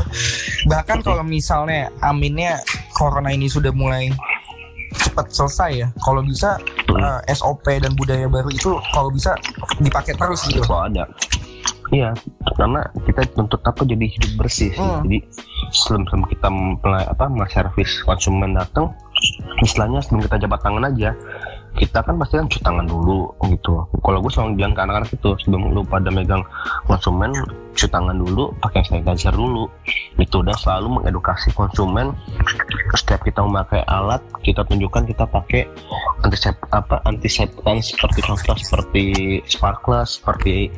Bahkan 0.69 0.97
kalau 1.03 1.23
misalnya 1.25 1.91
aminnya 2.05 2.61
corona 2.95 3.33
ini 3.33 3.49
sudah 3.49 3.73
mulai 3.73 4.13
cepat 4.97 5.27
selesai 5.29 5.71
ya 5.75 5.87
kalau 5.99 6.23
bisa 6.23 6.55
eh, 6.95 7.19
SOP 7.35 7.67
dan 7.67 7.91
budaya 7.97 8.25
baru 8.31 8.47
itu 8.47 8.71
kalau 8.93 9.11
bisa 9.11 9.35
dipakai 9.83 10.15
terus 10.15 10.47
gitu. 10.47 10.63
Kalau 10.63 10.87
ada. 10.87 11.03
Iya, 11.87 12.11
karena 12.59 12.83
kita 13.07 13.23
tuntut 13.31 13.63
apa 13.63 13.87
jadi 13.87 14.11
hidup 14.11 14.31
bersih 14.43 14.75
sih. 14.75 14.75
Hmm. 14.75 15.07
Jadi 15.07 15.23
sebelum 15.71 16.03
sebelum 16.07 16.23
kita 16.27 16.47
mulai 16.51 17.03
apa 17.07 17.31
servis 17.47 18.03
konsumen 18.03 18.59
datang, 18.59 18.91
istilahnya 19.63 19.99
sebelum 20.03 20.25
kita 20.25 20.45
jabat 20.45 20.59
tangan 20.61 20.83
aja, 20.87 21.11
kita 21.77 22.01
kan 22.01 22.17
pasti 22.17 22.41
kan 22.41 22.49
cuci 22.49 22.61
tangan 22.65 22.85
dulu 22.89 23.29
gitu. 23.53 23.85
Kalau 24.01 24.19
gue 24.21 24.31
selalu 24.33 24.57
bilang 24.57 24.73
ke 24.73 24.81
anak-anak 24.81 25.09
itu 25.13 25.29
sebelum 25.45 25.77
lu 25.77 25.85
pada 25.85 26.09
megang 26.09 26.41
konsumen, 26.89 27.29
cuci 27.77 27.87
tangan 27.93 28.17
dulu, 28.17 28.49
pakai 28.57 28.81
sanitizer 28.81 29.33
dulu. 29.37 29.69
Itu 30.17 30.41
udah 30.41 30.57
selalu 30.57 31.01
mengedukasi 31.01 31.53
konsumen. 31.53 32.17
Setiap 32.97 33.21
kita 33.21 33.45
memakai 33.45 33.85
alat, 33.85 34.25
kita 34.41 34.65
tunjukkan 34.65 35.05
kita 35.05 35.29
pakai 35.29 35.69
antisep 36.25 36.57
apa 36.73 36.97
antiseptan 37.05 37.77
seperti 37.77 38.19
contoh 38.25 38.57
seperti 38.57 39.03
sparkless, 39.45 40.17
seperti 40.17 40.73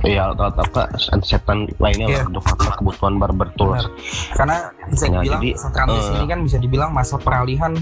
ya 0.00 0.32
alat 0.32 0.56
apa 0.56 0.88
antiseptan 1.12 1.68
lainnya 1.76 2.08
Iya. 2.08 2.18
lah 2.24 2.32
untuk 2.32 2.44
apa 2.48 2.64
kebutuhan 2.80 3.14
barber 3.20 3.48
tools. 3.60 3.84
Karena 4.32 4.72
bisa 4.88 5.04
Nah, 5.12 5.20
dibilang 5.20 5.42
jadi, 5.44 5.50
masa 5.52 5.68
transisi 5.70 6.08
eh, 6.08 6.16
ini 6.16 6.26
kan 6.26 6.40
bisa 6.40 6.56
dibilang 6.56 6.90
masa 6.90 7.14
peralihan 7.20 7.72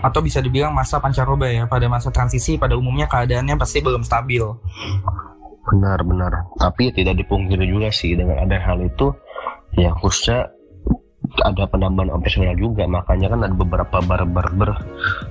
atau 0.00 0.20
bisa 0.24 0.38
dibilang 0.40 0.72
masa 0.72 0.96
pancaroba 0.96 1.46
ya 1.46 1.64
pada 1.68 1.86
masa 1.86 2.08
transisi 2.08 2.56
pada 2.56 2.72
umumnya 2.72 3.04
keadaannya 3.04 3.54
pasti 3.60 3.84
belum 3.84 4.00
stabil 4.00 4.40
Benar-benar. 5.68 6.48
Tapi 6.56 6.88
tidak 6.96 7.20
dipungkiri 7.20 7.68
juga 7.68 7.92
sih 7.92 8.16
dengan 8.16 8.40
ada 8.40 8.56
hal 8.56 8.80
itu 8.80 9.12
ya 9.76 9.92
khususnya 10.00 10.48
ada 11.38 11.66
penambahan 11.66 12.08
operasional 12.08 12.54
juga 12.54 12.86
makanya 12.86 13.28
kan 13.28 13.40
ada 13.42 13.52
beberapa 13.52 13.96
barber 14.00 14.70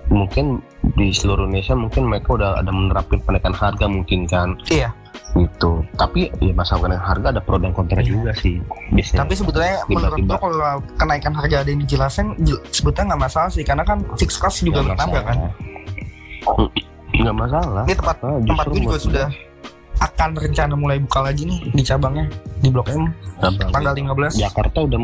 mungkin 0.07 0.59
di 0.93 1.09
seluruh 1.09 1.47
Indonesia 1.47 1.73
mungkin 1.73 2.05
mereka 2.05 2.35
udah 2.35 2.59
ada 2.59 2.69
menerapkan 2.69 3.19
penaikan 3.23 3.51
harga 3.51 3.85
mungkin 3.87 4.23
kan? 4.23 4.55
Iya. 4.67 4.91
Gitu. 5.33 5.83
Tapi 5.95 6.29
ya 6.37 6.53
masalah 6.53 6.87
kenaikan 6.87 7.07
harga 7.07 7.27
ada 7.29 7.41
pro 7.41 7.57
dan 7.57 7.71
kontra 7.71 7.99
Iya. 7.99 8.07
juga 8.09 8.31
sih 8.33 8.59
biasanya. 8.91 9.19
Tapi 9.25 9.33
sebetulnya 9.33 9.73
menurut 9.87 10.17
kalau 10.29 10.71
kenaikan 10.95 11.33
harga 11.33 11.55
ada 11.63 11.69
yang 11.69 11.81
dijelasin 11.81 12.27
jel- 12.41 12.63
sebetulnya 12.69 13.15
nggak 13.15 13.23
masalah 13.23 13.49
sih 13.49 13.63
karena 13.63 13.83
kan 13.83 13.97
fixed 14.15 14.37
cost 14.37 14.61
juga 14.61 14.83
bertambah 14.83 15.21
kan? 15.23 15.37
masalah. 15.39 16.69
Nggak 17.09 17.35
masalah. 17.35 17.83
Ini 17.87 17.95
tempat 17.95 18.15
Ah, 18.21 18.37
tempat 18.39 18.65
gue 18.67 18.81
juga 18.81 18.97
sudah 18.99 19.27
akan 19.97 20.29
rencana 20.33 20.73
mulai 20.73 20.97
buka 20.97 21.19
lagi 21.21 21.43
nih 21.43 21.59
di 21.67 21.81
cabangnya 21.81 22.29
di 22.57 22.69
Blok 22.69 22.89
M 22.89 23.09
Abang. 23.39 23.69
tanggal 23.71 23.93
15 23.93 24.37
Jakarta 24.39 24.77
udah 24.79 24.99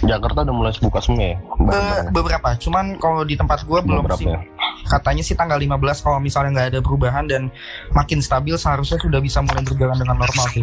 Jakarta 0.00 0.38
udah 0.42 0.54
mulai 0.54 0.72
buka 0.76 0.98
semua 1.00 1.24
ya 1.24 1.34
Eh, 1.34 1.40
barang-barang? 1.58 2.12
beberapa 2.12 2.48
cuman 2.56 2.84
kalau 2.96 3.22
di 3.22 3.34
tempat 3.34 3.62
gua 3.62 3.80
belum 3.80 4.02
Beberapa 4.02 4.18
sih 4.18 4.28
ya? 4.28 4.38
katanya 4.86 5.22
sih 5.22 5.34
tanggal 5.34 5.58
15 5.58 5.74
kalau 6.00 6.18
misalnya 6.18 6.50
nggak 6.52 6.68
ada 6.68 6.80
perubahan 6.80 7.24
dan 7.24 7.50
makin 7.90 8.18
stabil 8.18 8.54
seharusnya 8.54 8.96
sudah 8.96 9.18
bisa 9.18 9.40
mulai 9.40 9.60
berjalan 9.60 9.96
dengan 9.96 10.16
normal 10.16 10.46
sih 10.48 10.62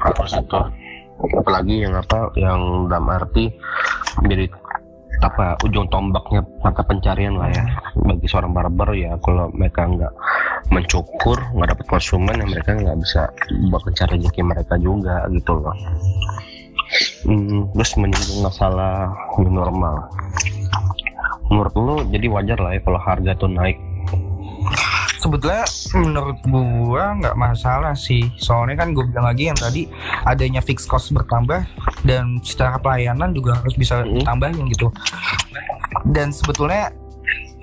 apa 0.00 0.24
satu 0.24 0.60
apalagi 1.36 1.84
yang 1.84 1.92
apa 1.94 2.32
yang 2.34 2.58
dalam 2.86 3.06
arti 3.10 3.52
menjadi 4.16 4.48
apa 5.20 5.52
ujung 5.60 5.84
tombaknya 5.86 6.40
mata 6.60 6.80
pencarian 6.80 7.36
lah 7.36 7.52
ya 7.52 7.60
bagi 7.98 8.24
seorang 8.24 8.56
barber 8.56 8.88
ya 8.94 9.12
kalau 9.20 9.52
mereka 9.52 9.84
nggak 9.84 10.12
mencukur 10.70 11.38
nggak 11.54 11.74
dapat 11.74 11.86
konsumen 11.90 12.38
ya 12.38 12.46
mereka 12.46 12.78
nggak 12.78 12.98
bisa 13.02 13.26
buat 13.68 13.82
mencari 13.82 14.16
rezeki 14.18 14.42
mereka 14.46 14.74
juga 14.78 15.26
gitu 15.34 15.52
loh. 15.58 15.74
Hmm, 17.22 17.70
terus 17.74 17.92
menyinggung 17.98 18.42
masalah 18.42 19.14
new 19.38 19.50
normal. 19.50 20.10
Menurut 21.50 21.74
lu 21.74 21.96
jadi 22.10 22.26
wajar 22.30 22.58
lah 22.58 22.74
ya 22.78 22.80
kalau 22.82 23.00
harga 23.02 23.34
tuh 23.38 23.50
naik. 23.50 23.78
Sebetulnya 25.20 25.68
menurut 26.00 26.38
gua 26.48 27.12
nggak 27.20 27.36
masalah 27.36 27.92
sih. 27.92 28.32
Soalnya 28.40 28.80
kan 28.80 28.96
gue 28.96 29.04
bilang 29.04 29.28
lagi 29.28 29.52
yang 29.52 29.58
tadi 29.58 29.84
adanya 30.24 30.64
fixed 30.64 30.88
cost 30.88 31.12
bertambah 31.12 31.60
dan 32.08 32.40
secara 32.40 32.80
pelayanan 32.80 33.36
juga 33.36 33.60
harus 33.60 33.76
bisa 33.76 34.00
Mm. 34.00 34.24
ditambahin 34.24 34.64
gitu. 34.72 34.88
Dan 36.08 36.32
sebetulnya 36.32 36.88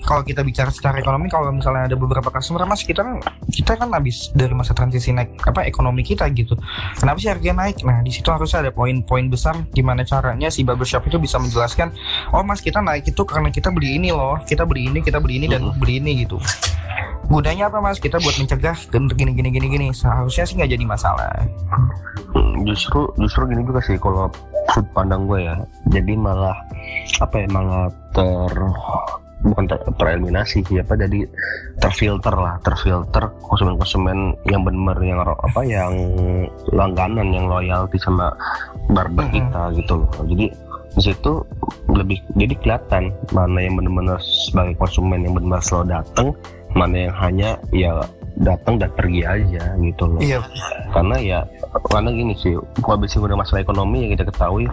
kalau 0.07 0.23
kita 0.23 0.39
bicara 0.47 0.71
secara 0.71 1.03
ekonomi 1.03 1.27
kalau 1.27 1.51
misalnya 1.51 1.91
ada 1.91 1.99
beberapa 1.99 2.31
customer 2.31 2.63
mas 2.63 2.87
kita 2.87 3.03
kan 3.03 3.19
kita 3.51 3.75
kan 3.75 3.91
habis 3.91 4.31
dari 4.31 4.55
masa 4.55 4.71
transisi 4.71 5.11
naik 5.11 5.35
apa 5.43 5.67
ekonomi 5.67 6.07
kita 6.07 6.23
gitu. 6.31 6.55
Kenapa 6.95 7.19
sih 7.19 7.27
harganya 7.27 7.67
naik? 7.67 7.83
Nah 7.83 7.99
di 7.99 8.15
situ 8.15 8.31
harusnya 8.31 8.63
ada 8.63 8.71
poin-poin 8.71 9.27
besar 9.27 9.59
gimana 9.75 10.07
caranya 10.07 10.47
si 10.47 10.63
barbershop 10.63 11.03
itu 11.11 11.19
bisa 11.19 11.35
menjelaskan 11.35 11.91
oh 12.31 12.39
mas 12.47 12.63
kita 12.63 12.79
naik 12.79 13.11
itu 13.11 13.21
karena 13.27 13.51
kita 13.51 13.67
beli 13.67 13.99
ini 13.99 14.15
loh 14.15 14.39
kita 14.47 14.63
beli 14.63 14.87
ini 14.87 15.03
kita 15.03 15.19
beli 15.19 15.43
ini 15.43 15.47
dan 15.51 15.67
Mm-mm. 15.67 15.79
beli 15.83 15.99
ini 15.99 16.23
gitu. 16.23 16.39
Gunanya 17.27 17.67
apa 17.67 17.83
mas? 17.83 17.99
Kita 17.99 18.23
buat 18.23 18.39
mencegah 18.39 18.77
gini 18.87 19.35
gini 19.35 19.49
gini 19.51 19.67
gini. 19.67 19.87
Seharusnya 19.91 20.47
sih 20.47 20.55
nggak 20.55 20.71
jadi 20.71 20.85
masalah. 20.87 21.27
Hmm, 22.31 22.63
justru 22.63 23.11
justru 23.19 23.51
gini 23.51 23.67
juga 23.67 23.83
sih 23.83 23.99
kalau 23.99 24.31
sudut 24.71 24.87
pandang 24.95 25.27
gue 25.27 25.43
ya. 25.43 25.59
Jadi 25.91 26.15
malah 26.15 26.55
apa 27.19 27.35
ya 27.43 27.47
malah 27.51 27.91
ter 28.15 28.51
bukan 29.45 29.69
ter, 29.69 29.77
tereliminasi 30.01 30.65
sih 30.65 30.81
apa 30.81 30.97
jadi 30.97 31.29
terfilter 31.77 32.33
lah 32.33 32.57
terfilter 32.65 33.29
konsumen-konsumen 33.45 34.33
yang 34.49 34.65
benar 34.65 34.97
yang 35.01 35.21
apa 35.21 35.61
yang 35.61 35.93
langganan 36.73 37.29
yang 37.29 37.45
loyalty 37.45 38.01
sama 38.01 38.33
barber 38.89 39.29
kita 39.29 39.73
gitu 39.77 40.03
loh. 40.03 40.09
Jadi 40.25 40.45
di 40.97 41.01
situ 41.05 41.45
lebih 41.93 42.17
jadi 42.33 42.57
kelihatan 42.57 43.13
mana 43.29 43.61
yang 43.61 43.77
benar-benar 43.77 44.17
sebagai 44.25 44.73
konsumen 44.81 45.21
yang 45.21 45.37
benar 45.37 45.61
selalu 45.61 45.93
datang 45.93 46.27
mana 46.73 47.09
yang 47.09 47.15
hanya 47.21 47.49
ya 47.69 48.01
datang 48.41 48.81
dan 48.81 48.89
pergi 48.97 49.21
aja 49.21 49.77
gitu 49.77 50.03
loh. 50.09 50.21
Iya. 50.21 50.41
Karena 50.89 51.15
ya 51.21 51.39
karena 51.93 52.09
gini 52.09 52.33
sih 52.37 52.57
kalau 52.81 52.97
bisa 53.01 53.21
udah 53.21 53.37
masalah 53.37 53.61
ekonomi 53.61 54.09
yang 54.09 54.11
kita 54.17 54.25
ketahui 54.29 54.65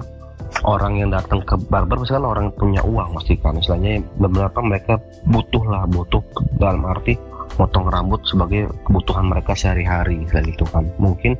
orang 0.62 1.02
yang 1.02 1.10
datang 1.10 1.42
ke 1.42 1.58
barber 1.66 1.98
pasti 1.98 2.14
kan 2.14 2.24
orang 2.24 2.46
punya 2.54 2.80
uang 2.86 3.18
pasti 3.18 3.34
kan. 3.34 3.58
Istilahnya 3.58 4.04
beberapa 4.22 4.62
mereka 4.62 5.02
butuh 5.26 5.64
lah 5.66 5.82
butuh 5.90 6.22
dalam 6.62 6.86
arti 6.86 7.18
potong 7.54 7.86
rambut 7.86 8.18
sebagai 8.26 8.66
kebutuhan 8.86 9.30
mereka 9.30 9.54
sehari-hari 9.54 10.22
kayak 10.30 10.54
gitu 10.54 10.64
kan. 10.70 10.86
Mungkin 11.02 11.34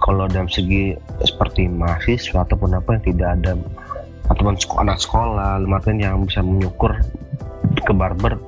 kalau 0.00 0.28
dalam 0.28 0.48
segi 0.48 0.96
seperti 1.24 1.68
mahasiswa 1.68 2.44
ataupun 2.44 2.76
apa 2.76 2.96
yang 2.96 3.04
tidak 3.12 3.28
ada 3.40 3.52
ataupun 4.30 4.54
anak 4.78 4.98
sekolah 5.02 5.58
lemarian 5.58 5.98
yang 5.98 6.14
bisa 6.24 6.40
menyukur 6.40 6.94
ke 7.82 7.92
barber 7.92 8.38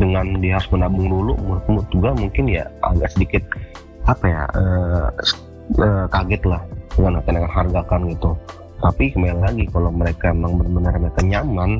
dengan 0.00 0.40
dia 0.40 0.56
harus 0.56 0.72
menabung 0.72 1.12
dulu 1.12 1.36
menurut 1.68 1.88
juga 1.92 2.16
mungkin 2.16 2.48
ya 2.48 2.64
agak 2.80 3.12
sedikit 3.12 3.44
apa 4.08 4.24
ya 4.24 4.42
s- 5.20 5.36
eh, 5.76 6.06
kaget 6.08 6.42
lah 6.48 6.64
dengan 6.96 7.20
kenaikan 7.20 7.52
harga 7.52 7.80
kan 7.84 8.00
gitu 8.08 8.32
tapi 8.82 9.14
kembali 9.14 9.38
lagi 9.38 9.64
kalau 9.70 9.94
mereka 9.94 10.34
memang 10.34 10.58
benar-benar 10.58 10.94
mereka 10.98 11.20
nyaman 11.22 11.70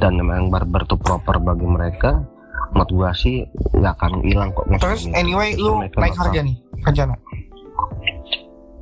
dan 0.00 0.16
memang 0.16 0.48
barber 0.48 0.88
itu 0.88 0.96
proper 0.96 1.36
bagi 1.36 1.66
mereka 1.68 2.24
menurut 2.72 2.90
gua 2.96 3.10
sih 3.12 3.44
nggak 3.76 3.94
akan 4.00 4.24
hilang 4.24 4.48
kok. 4.56 4.64
Terus 4.80 5.04
anyway 5.12 5.52
lu 5.60 5.84
naik 5.84 5.92
bakal- 5.92 6.32
harga 6.32 6.40
nih 6.40 6.56
rencana? 6.80 7.14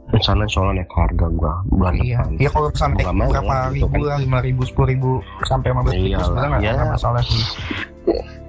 Insya 0.08 0.32
Allah 0.32 0.72
naik 0.72 0.88
harga 0.94 1.26
gua 1.34 1.52
bulan 1.68 1.92
iya. 2.00 2.22
depan. 2.22 2.38
Iya 2.38 2.48
kalau 2.54 2.68
mau 3.12 3.28
berapa 3.28 3.52
lah, 3.52 3.64
gitu 3.74 3.86
ribu 3.90 3.92
kan. 3.92 4.08
lah 4.08 4.18
lima 4.22 4.38
ribu 4.40 4.62
sepuluh 4.64 4.88
ribu 4.88 5.10
sampai 5.44 5.68
lima 5.74 5.82
belas 5.84 5.94
ribu 5.98 6.20
sebenarnya 6.22 6.70
nggak 6.78 6.86
ya. 6.86 6.92
masalah 6.94 7.22
sih. 7.26 7.42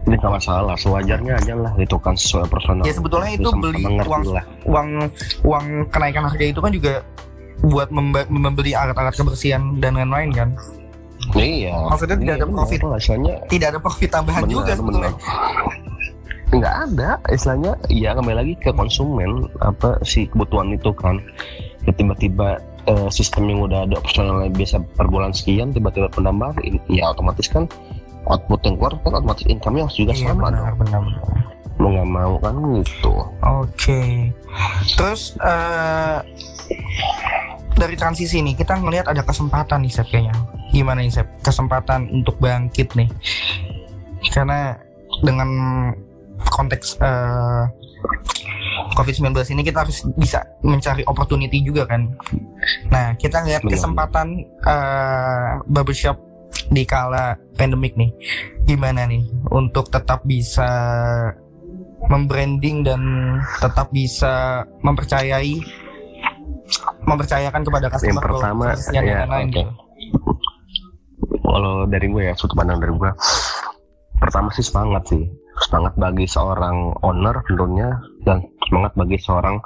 Ini 0.08 0.16
nggak 0.16 0.34
masalah 0.42 0.76
sewajarnya 0.80 1.34
aja 1.36 1.54
lah 1.58 1.72
itu 1.76 1.98
kan 2.00 2.16
sesuai 2.16 2.48
personal. 2.48 2.84
Ya, 2.88 2.94
sebetulnya 2.96 3.32
itu 3.36 3.50
beli 3.58 3.84
uang- 3.86 4.26
uang 4.70 4.88
uang 5.44 5.66
kenaikan 5.92 6.24
harga 6.30 6.46
itu 6.46 6.60
kan 6.62 6.72
juga 6.72 6.94
buat 7.62 7.92
membeli 8.30 8.72
alat-alat 8.72 9.14
kebersihan 9.14 9.76
dan 9.78 9.96
lain-lain 9.96 10.32
kan? 10.32 10.50
Iya. 11.32 11.76
Maksudnya 11.92 12.18
tidak 12.18 12.36
Iya, 12.36 12.40
ada 12.40 12.48
profit. 12.50 12.80
benar 12.80 12.90
lah, 12.90 12.98
istilahnya 12.98 13.34
tidak 13.46 13.68
ada 13.70 13.80
profit 13.80 14.10
tambahan 14.10 14.42
Benar, 14.44 14.54
juga 14.56 14.72
sebetulnya 14.74 15.12
nggak 16.50 16.76
ada 16.82 17.10
istilahnya 17.30 17.72
ya 17.88 18.10
kembali 18.12 18.34
lagi 18.36 18.54
ke 18.58 18.74
konsumen 18.74 19.30
apa 19.62 20.02
si 20.02 20.26
kebutuhan 20.26 20.74
itu 20.74 20.90
kan. 20.94 21.22
Ya, 21.86 21.94
tiba-tiba 21.94 22.58
eh, 22.86 23.10
sistem 23.10 23.46
yang 23.48 23.60
udah 23.62 23.86
ada 23.86 23.96
opsionalnya 23.96 24.50
biasa 24.50 24.82
per 24.96 25.06
bulan 25.06 25.30
sekian 25.30 25.70
tiba-tiba 25.70 26.10
penambahan 26.10 26.58
in- 26.64 26.82
ya 26.90 27.14
otomatis 27.14 27.46
kan 27.46 27.70
output 28.26 28.60
yang 28.64 28.76
keluar 28.76 28.94
kan 29.00 29.14
otomatis 29.16 29.46
income-nya 29.46 29.86
harus 29.86 29.96
juga 29.96 30.12
iya 30.12 30.28
sama 30.28 30.50
benar 30.50 30.74
dong. 30.74 30.78
benar 30.82 31.02
benar. 31.06 31.46
mau 31.78 31.90
nggak 31.94 32.10
mau 32.10 32.34
kan 32.40 32.54
gitu. 32.76 33.14
Oke. 33.40 34.02
Terus 34.98 35.22
eh 35.40 36.18
dari 37.80 37.96
transisi 37.96 38.44
nih 38.44 38.60
kita 38.60 38.76
ngelihat 38.76 39.08
ada 39.08 39.24
kesempatan 39.24 39.88
nih 39.88 39.92
Sep 39.96 40.12
kayaknya. 40.12 40.36
Gimana 40.76 41.00
nih 41.00 41.16
Sep? 41.16 41.28
Kesempatan 41.40 42.12
untuk 42.12 42.36
bangkit 42.44 42.92
nih. 43.00 43.08
Karena 44.36 44.76
dengan 45.24 45.50
konteks 46.52 47.00
uh, 47.00 47.64
COVID-19 49.00 49.32
ini 49.56 49.64
kita 49.64 49.88
harus 49.88 50.04
bisa 50.20 50.44
mencari 50.60 51.08
opportunity 51.08 51.64
juga 51.64 51.88
kan. 51.88 52.12
Nah, 52.92 53.16
kita 53.16 53.48
lihat 53.48 53.64
kesempatan 53.64 54.44
uh, 54.68 55.64
barbershop 55.72 56.20
di 56.68 56.84
kala 56.84 57.40
pandemik 57.56 57.96
nih. 57.96 58.12
Gimana 58.68 59.08
nih 59.08 59.24
untuk 59.56 59.88
tetap 59.88 60.28
bisa 60.28 60.68
membranding 62.08 62.84
dan 62.84 63.02
tetap 63.60 63.92
bisa 63.92 64.64
mempercayai 64.82 65.60
mempercayakan 67.04 67.62
kepada 67.66 67.88
customer 67.92 68.22
yang 68.22 68.26
pertama 68.26 68.66
ya, 68.94 69.02
lain 69.26 69.48
okay. 69.50 69.64
gitu. 69.64 69.72
Kalau 71.40 71.90
dari 71.90 72.08
gue 72.14 72.24
ya, 72.30 72.34
sudut 72.38 72.56
pandang 72.56 72.78
dari 72.78 72.94
gue, 72.94 73.12
pertama 74.22 74.54
sih 74.54 74.62
semangat 74.62 75.10
sih 75.10 75.26
semangat 75.60 75.94
bagi 76.00 76.24
seorang 76.24 76.96
owner 77.04 77.36
tentunya 77.48 77.92
dan 78.24 78.44
semangat 78.68 78.96
bagi 78.96 79.18
seorang 79.20 79.60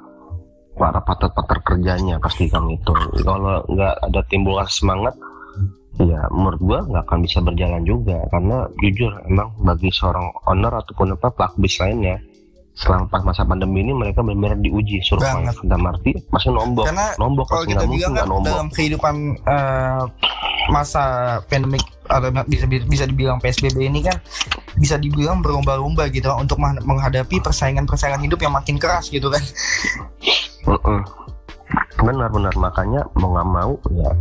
para 0.73 0.99
partner-partner 1.05 1.59
kerjanya 1.61 2.15
pasti 2.17 2.49
kan 2.49 2.65
itu 2.65 2.93
kalau 3.21 3.61
nggak 3.69 3.93
ada 4.09 4.21
timbul 4.25 4.57
semangat 4.65 5.13
ya 6.01 6.25
menurut 6.33 6.61
gua 6.65 6.79
nggak 6.89 7.03
akan 7.05 7.19
bisa 7.21 7.37
berjalan 7.45 7.85
juga 7.85 8.25
karena 8.33 8.65
jujur 8.81 9.13
emang 9.29 9.53
bagi 9.61 9.93
seorang 9.93 10.33
owner 10.49 10.73
ataupun 10.73 11.13
apa 11.13 11.29
pelaku 11.29 11.55
bisnis 11.61 11.81
lainnya 11.85 12.17
selama 12.73 13.05
pas 13.05 13.21
masa 13.21 13.45
pandemi 13.45 13.85
ini 13.85 13.93
mereka 13.93 14.25
benar-benar 14.25 14.57
diuji 14.57 14.97
survive 15.05 15.45
dan 15.69 15.81
arti 15.85 16.17
masih 16.33 16.49
nombok. 16.49 16.89
Karena 16.89 17.13
nombok 17.21 17.45
kalau 17.45 17.65
kita 17.69 17.85
bilang 17.85 18.17
kan 18.17 18.25
nombok. 18.25 18.49
dalam 18.49 18.69
kehidupan 18.73 19.15
uh, 19.45 20.03
masa 20.73 21.03
pandemik 21.45 21.85
atau 22.09 22.33
bisa 22.49 22.65
bisa 22.65 23.05
dibilang 23.05 23.37
PSBB 23.37 23.77
ini 23.77 24.01
kan 24.01 24.17
bisa 24.73 24.97
dibilang 24.97 25.45
berlomba-lomba 25.45 26.09
gitu 26.09 26.33
untuk 26.33 26.57
menghadapi 26.59 27.37
persaingan-persaingan 27.45 28.25
hidup 28.25 28.41
yang 28.41 28.53
makin 28.57 28.81
keras 28.81 29.13
gitu 29.13 29.29
kan. 29.29 29.43
Benar-benar 32.01 32.57
makanya 32.57 33.05
mau 33.13 33.37
nggak 33.37 33.49
mau 33.53 33.73
ya 33.93 34.11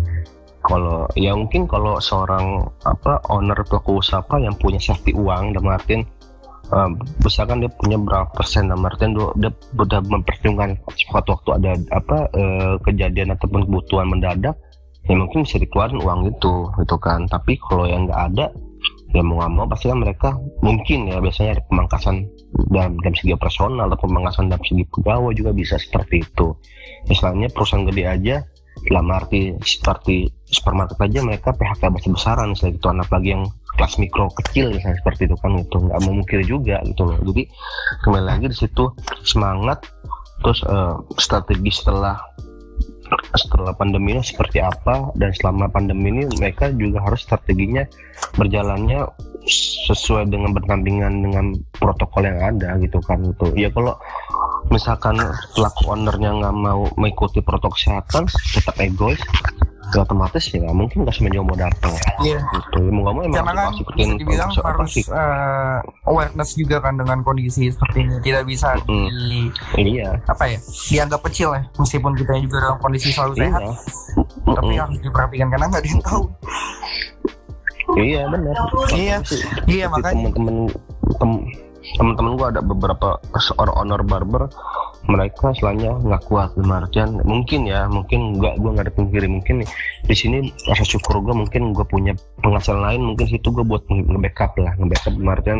kalau 0.62 1.10
ya 1.18 1.34
mungkin 1.34 1.66
kalau 1.66 1.98
seorang 1.98 2.62
apa 2.86 3.18
owner 3.32 3.58
pelaku 3.66 3.98
usaha 3.98 4.22
yang 4.38 4.54
punya 4.54 4.78
safety 4.78 5.10
uang 5.10 5.58
dan 5.58 5.62
Martin 5.66 6.00
uh, 6.72 6.90
misalkan 7.22 7.62
dia 7.62 7.70
punya 7.70 8.00
berapa 8.00 8.32
persen 8.32 8.72
dan 8.72 8.80
Martin 8.80 9.14
dia, 9.14 9.52
sudah 9.52 10.00
mempertimbangkan 10.02 10.80
suatu 10.96 11.38
waktu 11.38 11.50
ada 11.60 11.70
apa 11.92 12.18
uh, 12.32 12.74
kejadian 12.82 13.36
ataupun 13.36 13.68
kebutuhan 13.68 14.08
mendadak 14.08 14.56
ya 15.06 15.14
mungkin 15.18 15.42
bisa 15.44 15.58
dikeluarin 15.60 16.00
uang 16.00 16.20
itu 16.32 16.54
gitu 16.82 16.96
kan. 16.98 17.28
Tapi 17.28 17.60
kalau 17.60 17.84
yang 17.86 18.08
nggak 18.08 18.22
ada 18.32 18.46
ya 19.12 19.20
mau 19.20 19.44
nggak 19.44 19.52
mau 19.52 19.66
pasti 19.68 19.92
kan 19.92 20.00
mereka 20.00 20.28
mungkin 20.64 21.12
ya 21.12 21.20
biasanya 21.20 21.60
ada 21.60 21.62
pemangkasan 21.68 22.16
dalam, 22.72 22.96
dalam 23.04 23.14
segi 23.14 23.36
personal 23.36 23.86
atau 23.92 24.08
pemangkasan 24.08 24.48
dalam 24.48 24.64
segi 24.64 24.84
pegawai 24.88 25.32
juga 25.36 25.50
bisa 25.52 25.76
seperti 25.76 26.24
itu. 26.24 26.56
Misalnya 27.12 27.52
perusahaan 27.52 27.84
gede 27.84 28.04
aja 28.08 28.36
dalam 28.88 29.06
arti 29.12 29.52
seperti 29.60 30.32
supermarket 30.48 30.96
aja 30.98 31.20
mereka 31.22 31.52
PHK 31.52 31.92
besar-besaran 31.92 32.56
misalnya 32.56 32.72
gitu 32.80 32.88
anak 32.88 33.08
lagi 33.12 33.28
yang 33.36 33.44
kelas 33.76 33.96
mikro 33.96 34.28
kecil 34.42 34.72
misalnya 34.72 34.98
seperti 35.00 35.28
itu 35.30 35.36
kan 35.40 35.56
itu 35.58 35.76
nggak 35.76 36.00
mau 36.04 36.12
mungkin 36.12 36.40
juga 36.44 36.76
gitu 36.84 37.02
loh. 37.08 37.18
Jadi 37.24 37.42
kembali 38.04 38.24
lagi 38.24 38.46
di 38.52 38.56
situ 38.56 38.84
semangat 39.24 39.84
terus 40.42 40.60
uh, 40.66 40.98
strategi 41.16 41.70
setelah 41.70 42.18
setelah 43.36 43.76
pandemi 43.76 44.16
ini 44.16 44.24
seperti 44.24 44.58
apa 44.60 45.12
dan 45.20 45.36
selama 45.36 45.68
pandemi 45.68 46.08
ini 46.12 46.24
mereka 46.40 46.72
juga 46.72 47.04
harus 47.04 47.24
strateginya 47.24 47.84
berjalannya 48.40 49.04
sesuai 49.90 50.30
dengan 50.30 50.54
bertandingan 50.54 51.12
dengan 51.20 51.46
protokol 51.76 52.24
yang 52.24 52.40
ada 52.40 52.78
gitu 52.78 53.02
kan 53.04 53.20
itu 53.20 53.46
ya 53.58 53.68
kalau 53.74 53.98
misalkan 54.70 55.18
pelaku 55.52 55.82
ownernya 55.90 56.30
nggak 56.40 56.54
mau 56.56 56.86
mengikuti 56.96 57.42
protokol 57.42 57.74
kesehatan 57.74 58.30
tetap 58.54 58.76
egois 58.78 59.18
ya 59.92 60.00
otomatis 60.08 60.44
ya 60.48 60.58
nggak 60.64 60.76
mungkin 60.76 60.98
nggak 61.04 61.14
semuanya 61.14 61.44
mau 61.44 61.56
datang. 61.56 61.92
Iya. 62.24 62.40
Gitu. 62.40 62.80
Mau 62.88 63.00
nggak 63.04 63.14
mau 63.14 63.22
emang 63.28 63.36
karena 63.44 63.62
kan 63.68 63.72
bisa 63.92 64.12
dibilang 64.16 64.50
harus 64.56 64.92
uh, 65.12 65.78
awareness 66.08 66.50
juga 66.56 66.76
kan 66.80 66.96
dengan 66.96 67.18
kondisi 67.20 67.68
seperti 67.68 67.98
ini. 68.08 68.16
Tidak 68.24 68.42
bisa 68.48 68.74
mm. 68.88 69.08
di 69.12 69.40
iya. 69.76 70.16
apa 70.24 70.44
ya 70.48 70.58
dianggap 70.88 71.20
kecil 71.28 71.52
ya. 71.52 71.62
Meskipun 71.76 72.12
kita 72.16 72.32
juga 72.40 72.56
dalam 72.64 72.78
kondisi 72.80 73.12
selalu 73.12 73.34
sehat 73.36 73.62
iya. 73.62 73.74
tapi 74.48 74.72
harus 74.80 74.98
diperhatikan 75.04 75.48
karena 75.52 75.64
nggak 75.68 75.82
ada 75.84 75.90
yang 75.92 76.02
tahu. 76.02 76.24
Iya 77.92 78.22
benar. 78.32 78.54
Iya. 78.96 79.16
Iya 79.68 79.84
makanya. 79.92 80.32
teman-teman 80.32 80.56
teman-teman 81.98 82.32
gua 82.40 82.48
ada 82.48 82.62
beberapa 82.64 83.20
seorang 83.36 83.74
owner 83.84 84.00
barber 84.06 84.48
mereka 85.10 85.50
selainnya 85.58 85.98
nggak 85.98 86.22
kuat 86.30 86.54
artian 86.54 87.18
mungkin 87.26 87.66
ya 87.66 87.90
mungkin 87.90 88.38
nggak 88.38 88.54
gue 88.62 88.70
nggak 88.70 88.86
ada 88.86 88.94
pungkiri 88.94 89.26
mungkin 89.26 89.66
di 90.06 90.14
sini 90.14 90.46
rasa 90.70 90.86
syukur 90.86 91.18
gue 91.26 91.34
mungkin 91.34 91.74
gue 91.74 91.86
punya 91.86 92.14
penghasilan 92.42 92.82
lain. 92.82 93.00
Mungkin 93.12 93.26
situ 93.26 93.50
gue 93.50 93.66
buat 93.66 93.82
nge-backup 93.90 94.54
lah 94.62 94.72
nge-backup 94.78 95.14
artian 95.26 95.58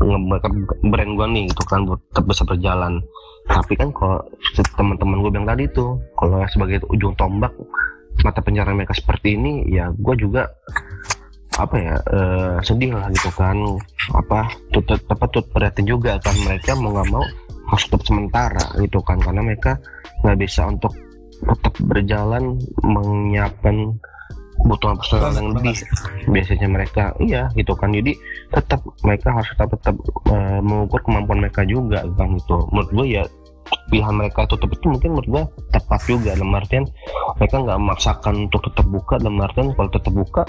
nge-backup 0.00 0.52
brand 0.90 1.12
gue 1.12 1.26
nih 1.36 1.42
gitu 1.52 1.62
kan 1.68 1.84
buat 1.84 2.00
tetap 2.08 2.24
bisa 2.24 2.42
berjalan. 2.48 3.04
Tapi 3.44 3.72
kan 3.76 3.92
kalau 3.92 4.24
teman-teman 4.80 5.20
gue 5.20 5.30
bilang 5.30 5.48
tadi 5.48 5.64
tuh 5.68 6.00
kalau 6.16 6.40
sebagai 6.48 6.80
ujung 6.88 7.12
tombak 7.20 7.52
mata 8.24 8.40
pencarian 8.40 8.78
mereka 8.78 8.96
seperti 8.96 9.36
ini 9.36 9.68
ya 9.68 9.92
gue 9.92 10.14
juga 10.16 10.48
apa 11.54 11.76
ya 11.78 11.94
uh, 12.10 12.56
sedih 12.64 12.96
lah 12.96 13.12
gitu 13.12 13.28
kan. 13.36 13.60
Apa 14.16 14.48
tutut 14.72 14.98
apa 15.04 15.28
tut 15.28 15.44
perhatian 15.52 15.84
juga 15.84 16.16
kan 16.24 16.32
mereka 16.48 16.72
mau 16.80 16.96
nggak 16.96 17.08
mau 17.12 17.24
harus 17.68 17.82
tetap 17.88 18.02
sementara 18.04 18.64
gitu 18.80 19.00
kan. 19.04 19.20
Karena 19.20 19.40
mereka 19.44 19.78
nggak 20.24 20.38
bisa 20.40 20.68
untuk 20.68 20.92
tetap 21.44 21.74
berjalan 21.84 22.56
menyiapkan 22.80 23.98
kebutuhan 24.54 24.96
personal 24.96 25.32
yang 25.34 25.48
lebih. 25.52 25.76
biasanya 26.30 26.68
mereka 26.70 27.04
iya 27.20 27.50
gitu 27.58 27.74
kan. 27.74 27.90
Jadi 27.90 28.14
tetap 28.54 28.80
mereka 29.02 29.34
harus 29.34 29.48
tetap 29.52 29.68
tetap 29.76 29.96
uh, 30.30 30.60
mengukur 30.62 31.02
kemampuan 31.04 31.42
mereka 31.42 31.66
juga 31.66 32.06
kan 32.16 32.38
itu 32.38 32.56
menurut 32.70 32.90
gue 32.94 33.06
ya 33.20 33.24
pilihan 33.88 34.14
mereka 34.14 34.44
tutup 34.44 34.70
itu 34.72 34.86
mungkin 34.86 35.16
menurut 35.16 35.28
gue 35.28 35.42
tepat 35.74 36.00
juga. 36.06 36.38
Dalam 36.38 36.54
artian 36.54 36.84
mereka 37.36 37.56
nggak 37.60 37.78
memaksakan 37.80 38.34
untuk 38.48 38.60
tetap 38.70 38.86
buka 38.88 39.14
dalam 39.18 39.42
artian 39.42 39.68
kalau 39.74 39.90
tetap 39.90 40.12
buka 40.14 40.42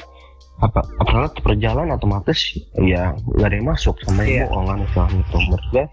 apa 0.56 0.80
apalagi 1.04 1.44
perjalanan 1.44 2.00
otomatis 2.00 2.56
ya 2.80 3.12
nggak 3.12 3.48
ada 3.52 3.56
yang 3.60 3.68
masuk 3.68 4.00
sama 4.08 4.24
yeah. 4.24 4.48
yang 4.48 4.56
bohong 4.56 4.68
kan 4.72 4.80
itu. 5.12 5.36
Menurut 5.36 5.66
gue 5.68 5.84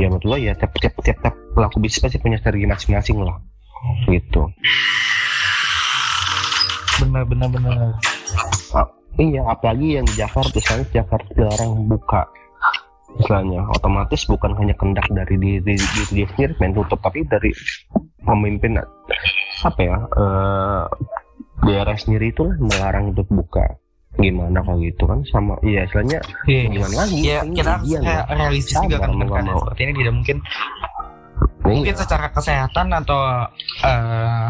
ya 0.00 0.06
menurut 0.08 0.24
gue 0.24 0.38
ya 0.48 0.52
tiap 0.56 0.72
tiap 0.80 0.94
tiap, 1.04 1.18
tiap 1.20 1.34
pelaku 1.52 1.76
bisnis 1.84 2.00
pasti 2.00 2.16
punya 2.16 2.40
strategi 2.40 2.64
masing-masing 2.64 3.20
lah. 3.20 3.36
Gitu. 4.08 4.42
Benar 7.04 7.22
benar 7.28 7.48
benar. 7.52 7.76
Ah, 8.72 8.88
iya 9.20 9.44
apalagi 9.44 10.00
yang 10.00 10.06
di 10.08 10.14
Jakarta 10.16 10.56
misalnya 10.56 10.86
Jakarta 10.88 11.28
dilarang 11.36 11.72
buka. 11.84 12.22
Misalnya 13.08 13.60
otomatis 13.76 14.24
bukan 14.24 14.56
hanya 14.56 14.72
kendak 14.76 15.04
dari 15.12 15.36
diri 15.36 15.60
diri 15.64 15.76
dia 16.12 16.26
sendiri 16.32 16.52
main 16.60 16.72
tutup 16.72 17.00
tapi 17.04 17.24
dari 17.28 17.52
pemimpin 18.24 18.80
apa 19.64 19.80
ya 19.80 19.96
uh, 19.96 20.84
daerah 21.64 21.96
sendiri 21.96 22.30
itu 22.30 22.46
melarang 22.60 23.16
untuk 23.16 23.26
buka 23.32 23.64
gimana 24.16 24.58
kalau 24.64 24.80
gitu 24.80 25.04
kan 25.04 25.20
sama 25.28 25.54
iya 25.60 25.84
istilahnya 25.84 26.18
yeah. 26.48 26.66
gimana 26.72 26.94
lagi 27.04 27.18
ya 27.20 27.38
kita 27.44 27.70
harus 27.76 27.88
ya. 27.92 28.24
realistis 28.32 28.76
juga 28.80 28.96
kan 29.04 29.10
dengan 29.14 29.44
mau. 29.44 29.60
seperti 29.62 29.80
ini 29.84 29.92
tidak 30.00 30.14
mungkin 30.16 30.36
iya. 30.42 31.68
mungkin 31.70 31.94
secara 31.94 32.26
kesehatan 32.32 32.86
atau 33.04 33.20
uh, 33.84 34.48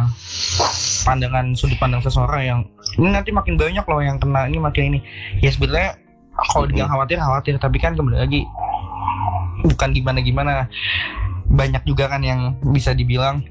pandangan 1.04 1.52
sudut 1.52 1.76
pandang 1.76 2.00
seseorang 2.00 2.42
yang 2.46 2.60
ini 2.96 3.12
nanti 3.12 3.34
makin 3.34 3.60
banyak 3.60 3.84
loh 3.84 4.00
yang 4.00 4.16
kena 4.16 4.48
ini 4.48 4.58
makin 4.62 4.82
ini 4.94 4.98
ya 5.44 5.50
sebetulnya 5.52 5.98
kalau 6.54 6.64
dia 6.70 6.86
khawatir 6.86 7.18
khawatir 7.18 7.54
tapi 7.60 7.76
kan 7.82 7.92
kembali 7.98 8.18
lagi 8.24 8.46
bukan 9.74 9.90
gimana 9.90 10.18
gimana 10.22 10.52
banyak 11.48 11.82
juga 11.84 12.08
kan 12.08 12.22
yang 12.22 12.54
bisa 12.72 12.94
dibilang 12.94 13.42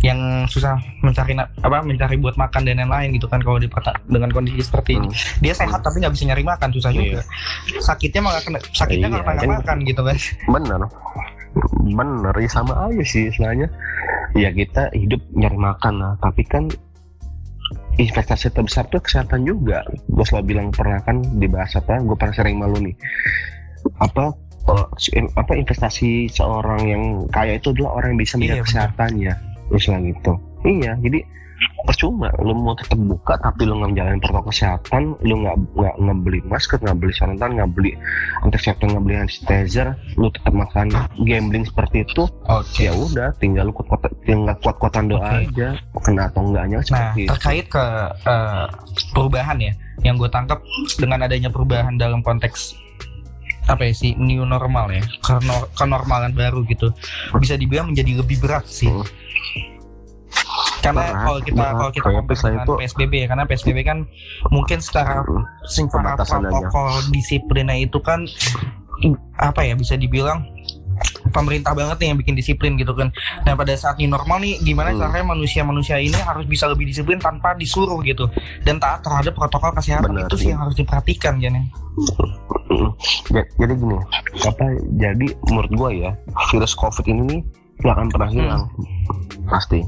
yang 0.00 0.48
susah 0.48 0.80
mencari 1.04 1.36
apa 1.36 1.84
mencari 1.84 2.16
buat 2.16 2.32
makan 2.40 2.64
dan 2.64 2.80
lain-lain 2.80 3.20
gitu 3.20 3.28
kan 3.28 3.40
kalau 3.44 3.60
di 3.60 3.68
dengan 4.08 4.32
kondisi 4.32 4.64
seperti 4.64 4.96
ini. 4.96 5.08
Hmm. 5.12 5.40
dia 5.44 5.52
sehat 5.52 5.80
tapi 5.84 6.00
nggak 6.00 6.12
bisa 6.16 6.24
nyari 6.24 6.44
makan 6.44 6.68
susah 6.72 6.90
juga. 6.92 7.20
Iya. 7.20 7.80
sakitnya 7.84 8.20
malah 8.24 8.40
kena 8.40 8.58
sakitnya 8.72 9.08
iya, 9.12 9.20
nggak 9.20 9.50
makan 9.60 9.76
gitu 9.84 10.00
kan. 10.00 10.16
Bener. 10.48 10.80
Bener 11.84 12.34
ya 12.40 12.48
sama 12.48 12.88
aja 12.88 13.04
sih 13.04 13.28
istilahnya. 13.28 13.68
Ya 14.32 14.48
kita 14.48 14.88
hidup 14.96 15.20
nyari 15.36 15.58
makan 15.60 15.94
lah 16.00 16.12
tapi 16.24 16.48
kan 16.48 16.64
investasi 18.00 18.48
terbesar 18.56 18.88
tuh 18.88 19.04
kesehatan 19.04 19.44
juga. 19.44 19.84
Gue 20.08 20.24
selalu 20.24 20.56
bilang 20.56 20.72
pernah 20.72 20.96
kan 21.04 21.20
dibahas 21.36 21.76
apa 21.76 22.00
gue 22.00 22.16
pernah 22.16 22.32
sering 22.32 22.56
malu 22.56 22.80
nih. 22.80 22.96
Apa 24.00 24.32
uh, 24.64 24.86
apa 25.36 25.52
investasi 25.52 26.32
seorang 26.32 26.88
yang 26.88 27.04
kaya 27.28 27.60
itu 27.60 27.76
adalah 27.76 28.00
orang 28.00 28.16
yang 28.16 28.20
bisa 28.24 28.34
menjaga 28.40 28.56
iya, 28.56 28.64
kesehatannya 28.64 29.34
istilah 29.74 30.00
gitu 30.02 30.32
iya 30.66 30.94
jadi 31.00 31.24
percuma 31.84 32.28
lu 32.40 32.52
mau 32.56 32.76
tetap 32.76 32.96
buka 32.96 33.36
tapi 33.40 33.64
lu 33.64 33.80
nggak 33.80 33.90
menjalani 33.92 34.20
protokol 34.20 34.52
kesehatan 34.52 35.02
lu 35.24 35.34
nggak 35.44 35.56
nggak 35.76 35.94
ngebeli 36.00 36.40
masker 36.48 36.78
nggak 36.80 36.98
beli 37.00 37.12
santan 37.16 37.50
nggak 37.56 37.70
beli 37.72 37.92
antiseptik 38.44 38.88
nggak 38.88 39.04
beli 39.04 39.14
sanitizer 39.16 39.88
lu 40.16 40.28
tetap 40.32 40.52
makan 40.52 40.86
gambling 41.24 41.64
seperti 41.64 42.04
itu 42.04 42.24
Oke. 42.48 42.88
ya 42.88 42.92
udah 42.92 43.28
tinggal 43.40 43.68
lu 43.68 43.72
kuat 43.72 44.08
tinggal 44.24 44.56
kuat 44.60 44.76
kuatan 44.80 45.08
doa 45.08 45.20
Oke. 45.20 45.48
aja 45.52 45.68
kena 46.00 46.22
atau 46.28 46.42
enggaknya 46.44 46.78
Nah, 46.80 46.86
seperti 46.86 47.20
itu 47.26 47.30
terkait 47.36 47.66
ke 47.68 47.84
eh, 48.24 48.66
perubahan 49.12 49.56
ya, 49.60 49.72
yang 50.00 50.16
gue 50.16 50.30
tangkap 50.32 50.60
dengan 50.96 51.28
adanya 51.28 51.52
perubahan 51.52 51.96
dalam 52.00 52.24
konteks 52.24 52.72
apa 53.68 53.82
ya 53.84 53.92
sih 53.92 54.16
new 54.16 54.44
normal 54.44 54.88
ya, 54.88 55.02
kenor- 55.20 55.68
kenormalan 55.74 56.32
baru 56.32 56.64
gitu, 56.64 56.92
bisa 57.36 57.54
dibilang 57.54 57.92
menjadi 57.92 58.20
lebih 58.20 58.40
berat 58.40 58.64
sih. 58.64 58.88
Hmm. 58.88 59.04
Karena 60.80 61.12
kalau 61.12 61.40
kita 61.44 61.64
kalau 61.76 61.92
kita 61.92 62.08
misalnya 62.24 62.50
dengan 62.56 62.64
itu- 62.64 62.78
PSBB 62.80 63.12
ya, 63.12 63.26
karena 63.28 63.44
PSBB 63.44 63.78
kan 63.84 63.98
mungkin 64.48 64.78
secara 64.80 65.20
secara 65.68 66.16
Pembatasan 66.16 66.40
aja. 66.40 66.48
protokol 66.48 66.88
disiplinnya 67.12 67.76
itu 67.76 67.98
kan 68.00 68.24
apa 69.36 69.60
ya 69.64 69.76
bisa 69.76 69.96
dibilang 69.96 70.44
pemerintah 71.30 71.72
banget 71.72 71.96
nih 71.98 72.08
yang 72.10 72.18
bikin 72.18 72.34
disiplin 72.34 72.74
gitu 72.74 72.92
kan. 72.92 73.08
Dan 73.42 73.54
pada 73.54 73.72
saat 73.74 73.96
new 73.96 74.06
normal 74.06 74.38
nih 74.38 74.58
gimana 74.60 74.90
Hmm. 74.90 75.00
caranya 75.00 75.26
manusia-manusia 75.28 75.96
ini 75.96 76.16
harus 76.16 76.44
bisa 76.44 76.66
lebih 76.66 76.84
disiplin 76.84 77.16
tanpa 77.16 77.54
disuruh 77.54 78.00
gitu 78.02 78.26
dan 78.62 78.76
taat 78.76 79.00
terhadap 79.00 79.32
protokol 79.32 79.70
kesehatan 79.72 80.10
Benar, 80.10 80.26
itu 80.26 80.36
sih 80.36 80.46
iya. 80.46 80.52
yang 80.54 80.60
harus 80.62 80.74
diperhatikan 80.74 81.34
Jan 81.38 81.54
ya. 81.54 81.62
Mm. 82.70 82.90
Ja- 83.30 83.50
jadi 83.58 83.72
gini 83.74 83.96
apa 84.40 84.64
jadi 84.96 85.26
menurut 85.46 85.72
gua 85.74 85.90
ya 85.90 86.10
virus 86.48 86.72
covid 86.72 87.02
ini 87.04 87.22
nih 87.26 87.40
nggak 87.80 87.94
akan 87.94 88.08
pernah 88.08 88.30
hilang 88.30 88.62
pasti 89.46 89.80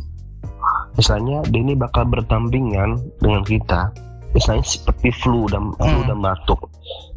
misalnya 0.95 1.41
dia 1.49 1.61
ini 1.61 1.75
bakal 1.75 2.05
berdampingan 2.05 2.99
dengan 3.19 3.43
kita 3.43 3.89
misalnya 4.33 4.65
seperti 4.65 5.13
flu 5.15 5.45
dan 5.47 5.73
flu 5.77 6.01
Hmm. 6.03 6.09
dan 6.09 6.19
batuk 6.21 6.61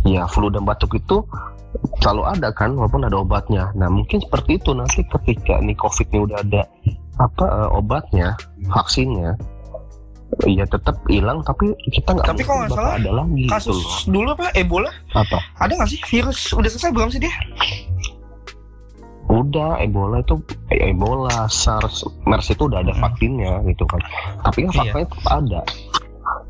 ya 0.03 0.23
flu 0.27 0.47
dan 0.47 0.63
batuk 0.63 0.95
itu 0.95 1.23
selalu 2.00 2.24
ada 2.28 2.50
kan 2.52 2.74
walaupun 2.74 3.04
ada 3.04 3.18
obatnya 3.20 3.72
nah 3.74 3.88
mungkin 3.88 4.22
seperti 4.22 4.58
itu 4.58 4.72
nanti 4.72 5.02
ketika 5.08 5.60
nih 5.60 5.76
covid 5.76 6.08
ini 6.12 6.20
udah 6.24 6.38
ada 6.40 6.62
apa 7.16 7.46
eh, 7.48 7.70
obatnya 7.72 8.28
vaksinnya 8.68 9.36
ya 10.44 10.66
tetap 10.68 11.00
hilang 11.08 11.40
tapi 11.46 11.72
kita 11.88 12.12
nggak 12.12 12.28
Tapi 12.28 12.42
kalau 12.44 12.60
nggak 12.66 12.76
salah, 12.76 12.94
ada 12.98 13.12
lagi 13.14 13.46
gitu 13.46 13.52
Kasus 13.56 13.78
loh 13.78 13.96
dulu 14.12 14.28
apa 14.36 14.46
Ebola 14.54 14.92
apa 15.14 15.40
ada 15.62 15.72
nggak 15.74 15.90
sih 15.90 16.00
virus 16.04 16.52
udah 16.52 16.70
selesai 16.70 16.92
belum 16.92 17.10
sih 17.10 17.22
dia? 17.24 17.32
udah 19.26 19.82
Ebola 19.82 20.22
itu 20.22 20.38
eh, 20.70 20.94
Ebola, 20.94 21.50
SARS, 21.50 22.06
MERS 22.24 22.54
itu 22.54 22.70
udah 22.70 22.86
ada 22.86 22.94
Hmm. 22.94 23.04
vaksinnya 23.04 23.58
gitu 23.66 23.84
kan. 23.90 23.98
Tapi 24.46 24.70
kan 24.70 24.72
Iya. 24.72 24.78
vaksinnya 24.94 25.08
tetap 25.10 25.28
ada. 25.28 25.62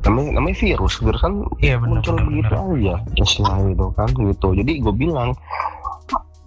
Namanya, 0.06 0.30
namanya 0.38 0.56
virus, 0.56 0.94
virus 1.02 1.20
kan 1.20 1.34
Iya 1.60 1.76
benar 1.76 1.89
muncul 1.91 2.13
benar. 2.13 2.26
begitu 2.26 2.54
benar. 2.54 2.74
aja, 2.78 2.96
istilah 3.18 3.58
gitu 3.65 3.86
kan 3.91 4.10
gitu. 4.12 4.48
Jadi 4.54 4.72
gue 4.80 4.94
bilang 4.96 5.30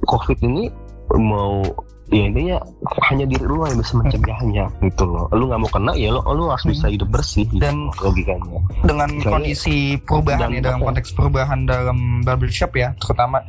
COVID 0.04 0.38
ini 0.40 0.70
mau 1.10 1.60
ya 2.08 2.24
intinya 2.24 2.56
hanya 3.04 3.28
diri 3.28 3.44
lu 3.44 3.60
yang 3.62 3.76
bisa 3.76 3.92
mencegahnya 3.92 4.64
gitu 4.80 5.04
loh. 5.04 5.28
Lu 5.28 5.44
nggak 5.44 5.60
mau 5.60 5.68
kena 5.68 5.92
ya 5.92 6.08
lu, 6.08 6.24
lu 6.24 6.48
harus 6.48 6.64
bisa 6.64 6.88
hidup 6.88 7.10
bersih 7.10 7.44
gitu 7.44 7.60
Dan- 7.60 7.92
logikanya. 7.98 8.60
dengan 8.80 9.08
Misalnya- 9.12 9.28
kondisi 9.28 9.76
perubahan 10.00 10.48
ya 10.48 10.60
dalam 10.62 10.80
ya? 10.80 10.86
konteks 10.86 11.08
perubahan 11.12 11.60
dalam 11.64 11.98
barbershop 12.22 12.72
ya 12.72 12.96
terutama 12.96 13.44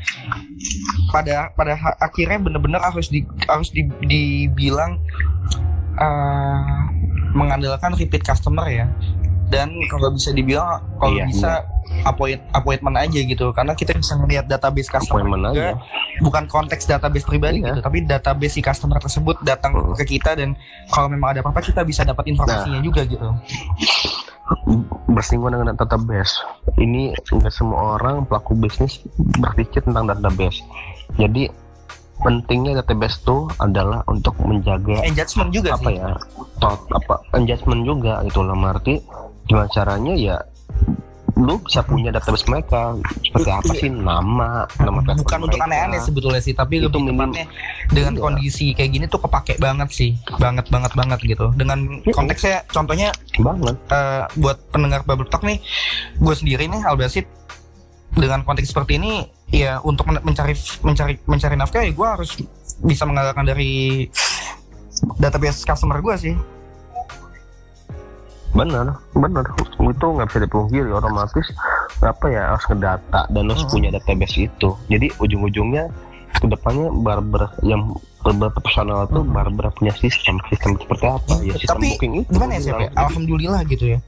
pada 1.07 1.53
pada 1.53 1.71
akhirnya 1.99 2.35
benar-benar 2.35 2.81
harus 2.83 3.07
di 3.07 3.23
harus 3.45 3.71
di- 3.71 3.87
dibilang 4.01 4.99
eh, 5.95 6.79
mengandalkan 7.31 7.91
repeat 7.93 8.23
customer 8.23 8.67
ya 8.67 8.87
dan 9.49 9.69
kalau 9.89 10.13
bisa 10.13 10.29
dibilang 10.29 10.77
kalau 10.95 11.17
Iya, 11.17 11.25
bisa 11.25 11.51
appoint, 12.05 12.37
appointment 12.51 12.95
aja 12.95 13.19
gitu 13.19 13.49
karena 13.49 13.73
kita 13.73 13.97
bisa 13.97 14.13
melihat 14.15 14.45
database 14.45 14.87
customer 14.87 15.25
Appointment 15.25 15.41
juga 15.49 15.73
aja. 15.73 15.75
bukan 16.21 16.43
konteks 16.45 16.85
database 16.85 17.25
pribadi 17.25 17.59
Iya. 17.59 17.73
gitu 17.73 17.79
tapi 17.81 17.97
database 18.03 18.53
si 18.53 18.61
customer 18.61 18.97
tersebut 18.97 19.41
datang 19.41 19.73
Hmm. 19.73 19.97
ke 19.97 20.05
kita 20.07 20.37
dan 20.37 20.53
kalau 20.87 21.09
memang 21.09 21.33
ada 21.33 21.41
apa-apa 21.41 21.59
kita 21.59 21.81
bisa 21.81 22.05
dapat 22.05 22.29
informasinya 22.29 22.77
Nah. 22.77 22.85
juga 22.85 23.01
gitu 23.03 23.25
bersinggungan 25.07 25.61
dengan 25.61 25.77
database. 25.77 26.41
Ini 26.75 27.13
nggak 27.13 27.53
semua 27.53 27.97
orang 27.97 28.25
pelaku 28.25 28.57
bisnis 28.57 28.97
berpikir 29.37 29.85
tentang 29.85 30.09
database. 30.09 30.65
Jadi 31.17 31.49
pentingnya 32.19 32.75
database 32.75 33.21
itu 33.21 33.47
adalah 33.57 34.03
untuk 34.05 34.35
menjaga 34.41 34.99
engagement 35.05 35.55
juga 35.55 35.71
apa 35.73 35.87
sih 35.87 35.95
ya 35.95 36.11
tot 36.59 36.83
apa 36.91 37.15
engagement 37.31 37.87
juga 37.87 38.19
gitu 38.27 38.43
lah 38.43 38.59
arti 38.75 38.99
gimana 39.49 39.67
caranya 39.67 40.13
ya 40.13 40.37
lu 41.39 41.55
bisa 41.63 41.79
punya 41.81 42.11
database 42.11 42.43
mereka. 42.51 42.99
Seperti 43.23 43.47
apa 43.47 43.71
sih? 43.71 43.87
Nama 43.87 44.67
nama 44.75 44.99
bukan 45.15 45.39
untuk 45.47 45.55
aneh-aneh 45.55 45.95
sebetulnya 45.97 46.43
sih 46.43 46.51
tapi 46.51 46.83
Itu 46.83 46.91
lebih 46.91 47.15
tepatnya 47.15 47.45
dengan 47.87 48.13
Iya. 48.13 48.21
kondisi 48.21 48.65
kayak 48.75 48.91
gini 48.91 49.05
tuh 49.07 49.23
kepake 49.23 49.55
banget 49.55 49.87
sih. 49.89 50.19
Banget 50.35 50.67
banget 50.67 50.91
banget 50.93 51.19
gitu. 51.23 51.47
Dengan 51.55 51.79
Iya. 52.03 52.11
konteksnya 52.11 52.55
contohnya 52.67 53.09
banget. 53.39 53.75
eh, 53.87 54.23
buat 54.35 54.59
pendengar 54.69 55.07
Bubble 55.07 55.31
Talk 55.31 55.47
nih 55.47 55.63
gue 56.19 56.35
sendiri 56.35 56.67
nih 56.67 56.83
Albasit 56.83 57.23
dengan 58.11 58.43
konteks 58.43 58.75
seperti 58.75 58.99
ini 58.99 59.23
ya 59.47 59.79
untuk 59.79 60.11
men- 60.11 60.19
mencari 60.21 60.51
mencari 60.83 61.23
mencari 61.23 61.55
nafkah 61.55 61.87
ya 61.87 61.95
gue 61.95 62.07
harus 62.19 62.35
bisa 62.83 63.07
mengandalkan 63.07 63.47
dari 63.47 64.03
database 65.15 65.63
customer 65.63 66.03
gue 66.03 66.15
sih 66.19 66.35
bener 68.51 68.85
bener. 69.13 69.45
Itu 69.77 70.05
nggak 70.09 70.27
bisa 70.27 70.39
dipungkiri 70.41 70.89
otomatis 70.89 71.47
apa 71.99 72.25
ya 72.27 72.53
harus 72.53 72.65
ngedata 72.65 73.21
dan 73.29 73.43
harus 73.45 73.63
Hmm. 73.63 73.71
punya 73.71 73.89
database 73.91 74.35
itu. 74.39 74.69
Jadi 74.87 75.07
ujung-ujungnya 75.17 75.89
ke 76.31 76.45
depannya 76.45 76.87
barber 76.93 77.43
yang 77.61 77.89
barber 78.19 78.49
profesional 78.51 79.05
itu 79.05 79.19
Hmm. 79.19 79.31
barber 79.31 79.65
punya 79.73 79.93
sistem. 79.95 80.37
Sistem 80.47 80.77
seperti 80.77 81.05
apa? 81.05 81.33
Ya 81.41 81.53
sistem 81.55 81.77
Tapi 81.77 81.87
booking 81.93 82.13
itu 82.17 82.29
gimana 82.31 82.51
ya 82.51 82.59
sih 82.59 82.71
bilang. 82.71 82.93
alhamdulillah 82.95 83.61
gitu 83.65 83.85
ya. 83.85 83.99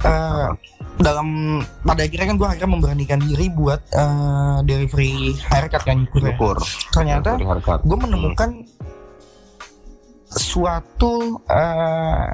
Eh, 0.00 0.48
dalam 0.96 1.28
pada 1.84 2.00
akhirnya 2.00 2.26
kan 2.26 2.36
gue 2.36 2.48
akhirnya 2.48 2.70
memberanikan 2.72 3.20
diri 3.20 3.46
buat 3.52 3.80
eh, 3.92 4.56
delivery 4.64 5.36
haircut 5.46 5.82
kan 5.84 6.08
ya. 6.08 6.40
Ternyata 6.90 7.36
gue 7.84 7.98
menemukan 7.98 8.50
suatu 10.30 11.12
eh, 11.46 12.32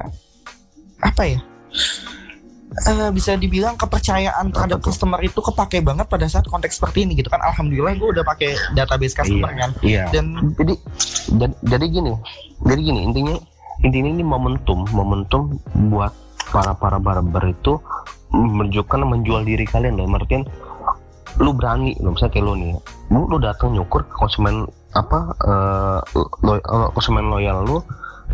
apa 1.07 1.23
ya 1.23 1.41
Eh, 2.77 3.09
bisa 3.09 3.33
dibilang 3.41 3.73
kepercayaan 3.73 4.53
terhadap 4.53 4.85
customer 4.85 5.17
itu 5.25 5.41
kepake 5.41 5.81
banget 5.81 6.05
pada 6.13 6.29
saat 6.29 6.45
konteks 6.45 6.77
seperti 6.77 7.09
ini 7.09 7.17
gitu 7.17 7.33
kan 7.33 7.41
alhamdulillah 7.41 7.97
gue 7.97 8.21
udah 8.21 8.25
pakai 8.27 8.53
database 8.77 9.17
customer 9.17 9.49
Iya. 9.49 9.57
kan 9.57 9.71
Iya. 9.81 10.05
dan 10.13 10.27
jadi 10.61 10.75
jadi, 11.41 11.55
jadi 11.65 11.85
gini 11.89 12.13
jadi 12.69 12.81
gini 12.85 13.01
intinya 13.09 13.35
intinya 13.81 14.11
ini 14.13 14.25
momentum 14.27 14.85
momentum 14.93 15.57
buat 15.89 16.13
para 16.53 16.77
para 16.77 17.01
barber 17.01 17.49
itu 17.49 17.81
menunjukkan 18.29 19.09
menjual 19.09 19.41
diri 19.49 19.65
kalian 19.65 19.97
loh 19.97 20.05
Martin 20.05 20.45
lu 21.41 21.57
berani 21.57 21.97
lo 22.05 22.13
misalnya 22.13 22.35
kayak 22.37 22.45
lu 22.45 22.55
nih 22.61 22.77
lu, 23.09 23.21
lu 23.25 23.37
datang 23.41 23.73
nyukur 23.73 24.05
ke 24.05 24.15
konsumen 24.21 24.69
apa 24.93 25.33
eh, 25.49 26.01
lo, 26.45 26.53
eh, 26.61 26.89
konsumen 26.93 27.33
loyal 27.33 27.65
lu 27.65 27.81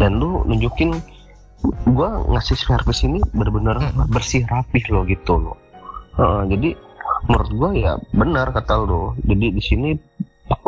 dan 0.02 0.18
lu 0.18 0.42
nunjukin 0.50 0.98
gua 1.86 2.24
ngasih 2.28 2.56
service 2.56 3.02
ini 3.02 3.22
benar-benar 3.30 3.78
Mm-mm. 3.78 4.08
bersih 4.08 4.42
rapih 4.44 4.82
loh 4.88 5.02
gitu 5.04 5.34
loh 5.36 5.56
Heeh, 6.12 6.42
jadi 6.50 6.68
menurut 7.24 7.50
gua 7.52 7.70
ya 7.72 7.92
benar 8.12 8.50
kata 8.50 8.74
lo 8.78 9.14
jadi 9.22 9.46
di 9.50 9.62
sini 9.62 9.88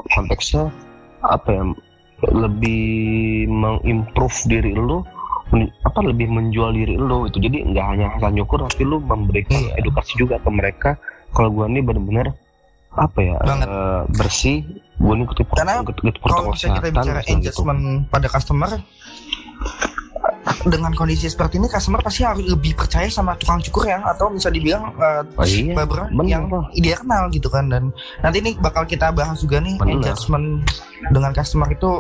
konteksnya 0.09 0.71
apa 1.21 1.49
ya 1.51 1.63
lebih 2.25 2.85
mengimprove 3.47 4.39
diri 4.47 4.73
men- 5.53 5.73
apa 5.83 6.01
lebih 6.01 6.27
menjual 6.27 6.73
diri 6.73 6.97
lu 6.97 7.27
itu 7.27 7.37
jadi 7.39 7.69
nggak 7.69 7.87
hanya 7.87 8.07
asal 8.17 8.31
nyukur 8.31 8.65
tapi 8.65 8.83
lu 8.83 8.99
memberikan 8.99 9.61
Iya. 9.61 9.77
edukasi 9.79 10.17
juga 10.17 10.41
ke 10.41 10.49
mereka 10.49 10.91
kalau 11.31 11.51
gua 11.51 11.67
ini 11.67 11.83
benar-benar 11.83 12.33
apa 12.95 13.19
ya 13.19 13.37
Banget. 13.43 13.67
eh, 13.67 14.03
bersih 14.15 14.57
gua 14.97 15.13
ini 15.15 15.27
ikut 15.27 15.37
Karena 15.51 15.83
kalau 16.23 16.55
misalnya 16.55 16.79
kita 16.81 16.89
bicara 16.93 17.21
gitu. 17.21 17.33
engagement 17.35 17.81
pada 18.09 18.27
customer 18.31 18.71
dengan 20.63 20.93
kondisi 20.93 21.27
seperti 21.27 21.57
ini 21.57 21.67
customer 21.67 21.99
pasti 21.99 22.23
harus 22.23 22.43
lebih 22.43 22.75
percaya 22.75 23.07
sama 23.07 23.35
tukang 23.35 23.59
cukur 23.61 23.87
ya 23.87 23.99
atau 24.05 24.29
bisa 24.29 24.49
dibilang 24.49 24.95
eh, 24.95 25.23
oh, 25.27 25.45
iya 25.45 25.75
barber 25.75 26.09
bener 26.09 26.31
yang 26.31 26.45
dia 26.75 26.95
kenal 26.95 27.27
gitu 27.29 27.49
kan. 27.49 27.67
Dan 27.67 27.91
nanti 28.21 28.39
ini 28.39 28.55
bakal 28.57 28.85
kita 28.85 29.11
bahas 29.11 29.39
juga 29.39 29.59
nih 29.59 29.77
Bener. 29.77 29.99
engagement 29.99 30.63
dengan 31.11 31.31
customer 31.31 31.69
itu 31.69 31.91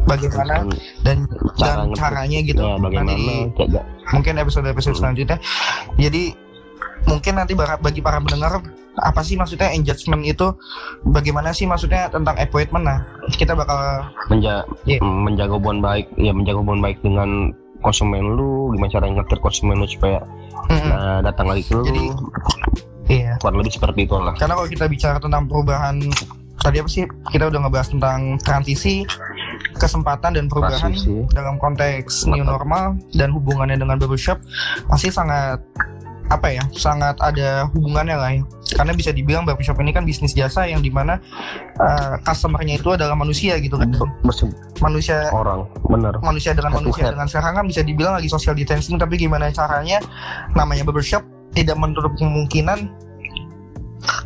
bagaimana 0.00 0.64
Dan 0.64 0.68
dan 1.02 1.18
cara 1.54 1.68
dan 1.76 1.78
nge- 1.84 1.96
caranya 1.96 2.38
gitu. 2.40 2.62
Ya, 2.62 2.74
bagaimana 2.76 3.10
nanti 3.10 3.26
jaga 3.54 3.80
mungkin 4.10 4.34
episode 4.36 4.66
episode 4.66 4.94
Hmm. 4.94 5.00
selanjutnya. 5.02 5.38
Jadi 5.96 6.22
mungkin 7.02 7.32
nanti 7.34 7.52
bagi 7.56 8.00
para 8.00 8.18
pendengar 8.18 8.60
apa 8.96 9.20
sih 9.20 9.32
maksudnya 9.32 9.70
engagement 9.70 10.20
itu? 10.22 10.52
Bagaimana 11.02 11.50
sih 11.50 11.64
maksudnya 11.64 12.08
tentang 12.08 12.36
appointment 12.36 12.84
nah 12.84 12.98
kita 13.30 13.52
bakal 13.52 13.76
menja 14.28 14.64
Iya. 14.84 15.00
menjaga 15.00 15.52
hubungan 15.54 15.80
baik 15.80 16.06
ya 16.16 16.32
menjaga 16.32 16.58
hubungan 16.60 16.82
baik 16.82 16.98
dengan 17.00 17.54
konsumen 17.80 18.36
lu 18.36 18.72
gimana 18.72 18.90
cara 18.90 19.06
ngetir 19.08 19.38
konsumen 19.40 19.80
lu 19.80 19.86
supaya 19.86 20.20
Mm-mm. 20.68 20.90
uh, 20.90 21.20
datang 21.20 21.48
lagi 21.48 21.64
ke 21.64 21.74
lu 21.74 21.84
Jadi, 21.84 22.04
Iya. 23.10 23.34
kurang 23.42 23.58
lebih 23.58 23.74
seperti 23.74 24.06
itu 24.06 24.14
lah 24.14 24.38
Karena 24.38 24.54
kalau 24.54 24.68
kita 24.70 24.86
bicara 24.86 25.18
tentang 25.18 25.50
perubahan 25.50 25.98
tadi 26.60 26.76
apa 26.78 26.86
sih? 26.86 27.08
Kita 27.26 27.48
udah 27.48 27.60
ngebahas 27.64 27.88
tentang 27.88 28.20
transisi, 28.38 29.02
kesempatan 29.74 30.36
dan 30.36 30.44
perubahan 30.46 30.92
Transisi. 30.92 31.24
dalam 31.32 31.56
konteks 31.56 32.28
new 32.28 32.44
normal 32.44 33.00
dan 33.10 33.32
hubungannya 33.32 33.80
dengan 33.80 33.96
barbershop 33.96 34.38
pasti 34.86 35.08
sangat 35.08 35.58
apa 36.30 36.48
ya 36.54 36.62
sangat 36.72 37.18
ada 37.18 37.66
hubungannya 37.74 38.16
lah 38.16 38.30
ya. 38.30 38.42
Karena 38.78 38.94
bisa 38.94 39.10
dibilang 39.10 39.42
barbershop 39.42 39.82
ini 39.82 39.90
kan 39.90 40.06
bisnis 40.06 40.30
jasa 40.30 40.62
yang 40.70 40.78
di 40.78 40.88
mana 40.88 41.18
uh, 41.82 42.14
customernya 42.22 42.78
itu 42.78 42.94
adalah 42.94 43.18
manusia 43.18 43.58
gitu 43.58 43.74
kan. 43.74 43.90
Mesin 44.22 44.54
manusia 44.78 45.26
orang 45.34 45.66
bener 45.90 46.14
manusia 46.22 46.54
dengan 46.54 46.72
Head 46.72 46.80
manusia 46.80 47.04
head. 47.04 47.12
dengan 47.18 47.28
sekarang 47.28 47.54
kan 47.58 47.64
bisa 47.66 47.82
dibilang 47.82 48.14
lagi 48.16 48.30
social 48.30 48.54
distancing 48.54 48.96
tapi 48.96 49.18
gimana 49.18 49.50
caranya? 49.50 49.98
Namanya 50.54 50.86
barbershop 50.86 51.26
tidak 51.50 51.74
menutup 51.76 52.14
kemungkinan 52.14 53.09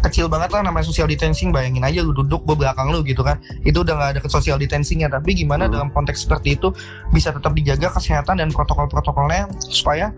kecil 0.06 0.30
banget 0.30 0.54
lah 0.54 0.62
namanya 0.62 0.86
social 0.86 1.08
distancing 1.10 1.50
bayangin 1.50 1.82
aja 1.82 2.00
lu 2.00 2.14
duduk 2.14 2.46
gue 2.46 2.56
belakang 2.56 2.90
lu 2.94 3.02
gitu 3.02 3.22
kan. 3.26 3.40
Itu 3.66 3.82
udah 3.82 3.94
nggak 3.94 4.10
ada 4.16 4.20
ke 4.22 4.28
social 4.30 4.56
distancingnya. 4.56 5.10
Tapi 5.10 5.34
gimana 5.34 5.66
Hmm. 5.66 5.72
dalam 5.80 5.88
konteks 5.90 6.26
seperti 6.28 6.56
itu 6.60 6.70
bisa 7.10 7.32
tetap 7.32 7.56
dijaga 7.56 7.90
kesehatan 7.94 8.38
dan 8.40 8.48
protokol-protokolnya 8.52 9.48
supaya 9.58 10.12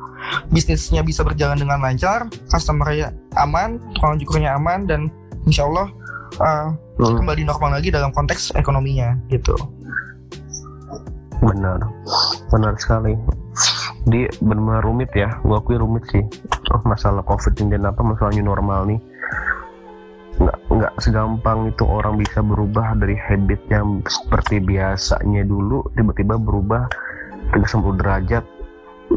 bisnisnya 0.50 1.06
bisa 1.06 1.22
berjalan 1.22 1.56
dengan 1.56 1.78
lancar 1.78 2.26
customernya 2.50 3.14
aman 3.38 3.78
tukang 3.94 4.18
cukurnya 4.18 4.58
aman 4.58 4.84
dan 4.88 5.06
insya 5.46 5.64
Allah 5.68 5.86
uh, 6.42 6.68
Hmm, 6.96 7.12
kembali 7.20 7.44
normal 7.44 7.76
lagi 7.76 7.92
dalam 7.92 8.08
konteks 8.08 8.56
ekonominya 8.56 9.20
gitu. 9.28 9.52
Benar. 11.44 11.84
Benar 12.48 12.72
sekali 12.80 13.12
di 14.06 14.20
benar 14.38 14.80
rumit 14.80 15.10
ya. 15.12 15.34
Gua 15.42 15.58
akui 15.58 15.76
rumit 15.76 16.06
sih. 16.08 16.22
Oh, 16.70 16.80
masalah 16.82 17.22
covid 17.22 17.58
ini 17.58 17.74
dan 17.74 17.90
apa 17.90 18.00
masalah 18.00 18.30
new 18.30 18.42
normal 18.42 18.86
nih. 18.86 19.00
Nggak 20.36 20.58
nggak 20.68 20.92
segampang 21.00 21.58
itu 21.66 21.82
orang 21.82 22.14
bisa 22.16 22.38
berubah 22.38 22.92
dari 22.94 23.16
habit 23.16 23.60
yang 23.66 24.04
seperti 24.04 24.60
biasanya 24.60 25.42
dulu 25.42 25.80
tiba-tiba 25.92 26.36
berubah 26.36 26.84
360 27.50 27.96
derajat 27.96 28.44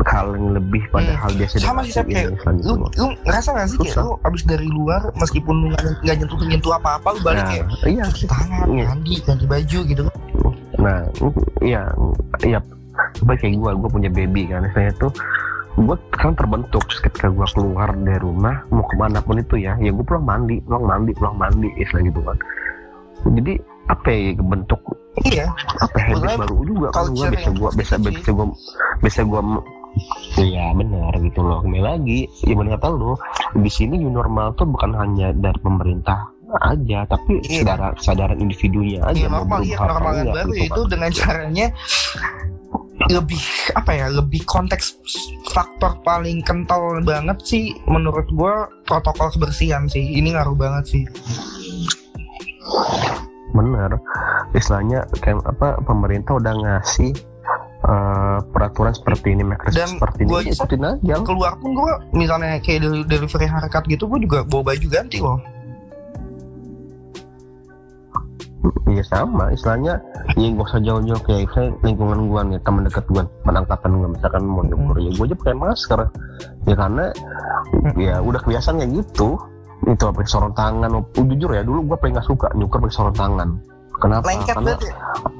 hal 0.05 0.31
yang 0.31 0.53
lebih 0.53 0.85
pada 0.89 1.11
Hmm. 1.11 1.19
hal 1.19 1.31
biasa 1.33 1.53
sama 1.59 1.81
sih 1.81 1.97
kayak 1.97 2.37
lu 2.61 2.77
lu 2.87 3.05
ngerasa 3.25 3.49
gak 3.51 3.67
sih 3.67 3.77
kayak 3.81 3.99
lu 3.99 4.13
abis 4.21 4.43
dari 4.45 4.69
luar 4.69 5.01
meskipun 5.17 5.53
lu 5.59 5.65
nggak 5.73 5.81
nggak 6.05 6.15
nyentuh 6.15 6.37
nyentuh 6.45 6.71
apa 6.77 6.89
apa 7.01 7.07
lu 7.09 7.19
balik 7.19 7.43
kayak 7.43 7.65
nah, 7.67 7.89
iya 7.89 8.03
cuci 8.05 8.25
tangan 8.29 8.67
Iya. 8.69 8.85
mandi 8.87 9.13
ganti 9.25 9.45
baju 9.49 9.79
gitu. 9.83 10.03
Nah, 10.79 10.99
iya, 11.59 11.81
iya. 12.39 12.59
Coba 13.17 13.33
kayak 13.39 13.55
gue, 13.57 13.71
gue 13.73 13.89
punya 13.89 14.09
baby 14.11 14.45
kan. 14.49 14.67
Saya 14.75 14.91
tuh, 14.99 15.11
gue 15.79 15.95
kan 16.13 16.35
terbentuk 16.37 16.83
ketika 17.01 17.31
gue 17.31 17.47
keluar 17.55 17.89
dari 17.95 18.19
rumah 18.21 18.61
mau 18.69 18.85
ke 18.85 18.95
mana 18.99 19.23
pun 19.23 19.39
itu 19.39 19.57
ya, 19.57 19.73
ya 19.79 19.89
gue 19.89 20.05
pulang 20.05 20.25
mandi, 20.27 20.59
pulang 20.67 20.85
mandi, 20.85 21.11
pulang 21.17 21.35
mandi, 21.39 21.69
istilah 21.79 22.03
gitu 22.05 22.21
kan. 22.21 22.37
Jadi 23.29 23.53
apa 23.89 24.07
ya 24.13 24.37
bentuk 24.37 24.81
iya 25.25 25.49
apa 25.81 25.97
habit 25.97 26.21
Makanya 26.21 26.37
baru 26.45 26.57
juga 26.61 26.87
kan 26.93 27.09
gue 27.09 27.25
bisa 27.33 27.41
yang 27.49 27.55
gue 27.57 27.69
bisa 27.73 27.93
bisa 27.97 28.29
gue 28.29 28.47
bisa 29.01 29.21
gue 29.25 29.41
Iya 30.37 30.65
benar 30.77 31.11
gitu 31.17 31.41
loh 31.41 31.65
kembali 31.65 31.81
lagi 31.81 32.29
ya 32.45 32.53
benar 32.53 32.77
kata 32.77 32.93
lo 32.93 33.17
di 33.57 33.71
sini 33.73 33.97
new 33.97 34.13
normal 34.13 34.53
tuh 34.53 34.69
bukan 34.69 34.93
hanya 34.93 35.33
dari 35.33 35.57
pemerintah 35.59 36.29
aja 36.61 37.05
tapi 37.09 37.41
Iya. 37.41 37.65
kesadaran 37.65 37.93
kesadaran 37.97 38.37
individunya 38.37 39.01
aja 39.01 39.17
iya 39.17 39.27
mau 39.29 39.41
normal 39.41 39.59
iya 39.65 39.75
berubah 39.81 39.89
normal 39.89 40.11
enggak 40.13 40.35
baru 40.37 40.51
gitu 40.53 40.61
itu 40.61 40.81
kan. 40.81 40.89
dengan 40.93 41.09
caranya 41.11 41.67
lebih 43.07 43.39
apa 43.79 43.95
ya 43.95 44.11
lebih 44.11 44.43
konteks 44.43 44.99
faktor 45.47 45.95
paling 46.03 46.43
kental 46.43 46.99
banget 46.99 47.39
sih 47.41 47.71
menurut 47.87 48.27
gua 48.35 48.67
protokol 48.83 49.31
kebersihan 49.31 49.87
sih. 49.87 50.03
Ini 50.03 50.35
ngaruh 50.35 50.57
banget 50.59 50.83
sih. 50.91 51.03
Bener. 53.55 53.97
Istilahnya 54.51 55.07
kayak 55.23 55.41
apa 55.47 55.79
pemerintah 55.81 56.37
udah 56.37 56.53
ngasih 56.53 57.15
eh, 57.79 58.37
peraturan 58.51 58.93
seperti 58.93 59.33
ini 59.33 59.43
makers 59.47 59.73
Dan 59.73 59.95
seperti 59.95 60.21
gua 60.27 60.43
ini 60.43 60.51
aja. 60.53 61.15
keluar 61.23 61.55
pun 61.57 61.71
gua 61.73 62.03
misalnya 62.11 62.59
kayak 62.59 62.83
del- 62.83 63.07
delivery 63.07 63.47
harkat 63.47 63.83
gitu 63.87 64.05
gua 64.05 64.19
juga 64.19 64.39
bawa 64.45 64.73
baju 64.75 64.87
ganti 64.91 65.17
loh 65.17 65.39
iya 68.89 69.03
sama. 69.05 69.51
Istilahnya 69.53 69.99
ya 70.37 70.47
gak 70.53 70.67
usah 70.69 70.81
jauh-jauh 70.81 71.21
kayak 71.25 71.49
saya 71.53 71.69
lingkungan 71.85 72.29
gua 72.29 72.41
nih 72.45 72.59
teman 72.63 72.85
dekat 72.85 73.05
gua 73.09 73.23
penangkapan 73.45 73.91
gua 73.97 74.09
misalkan 74.11 74.43
mau 74.45 74.63
nyukur. 74.65 74.95
Ya 75.01 75.11
gua 75.17 75.25
aja 75.29 75.35
pakai 75.37 75.55
masker. 75.57 75.99
Ya 76.67 76.75
karena 76.75 77.05
ya 77.95 78.15
udah 78.23 78.39
kebiasaan 78.43 78.79
kayak 78.81 78.91
gitu. 79.03 79.37
Itu 79.87 80.03
pakai 80.11 80.29
sarung 80.29 80.55
tangan. 80.55 80.89
Oh, 80.91 81.03
jujur 81.15 81.49
ya 81.53 81.63
dulu 81.63 81.93
gua 81.93 81.97
paling 81.99 82.17
gak 82.17 82.27
suka 82.27 82.47
nyukur 82.55 82.77
pakai 82.83 82.95
sarung 82.95 83.17
tangan. 83.17 83.49
Kenapa? 83.99 84.25
Lengket 84.31 84.55
karena 84.55 84.71
ya? 84.79 84.93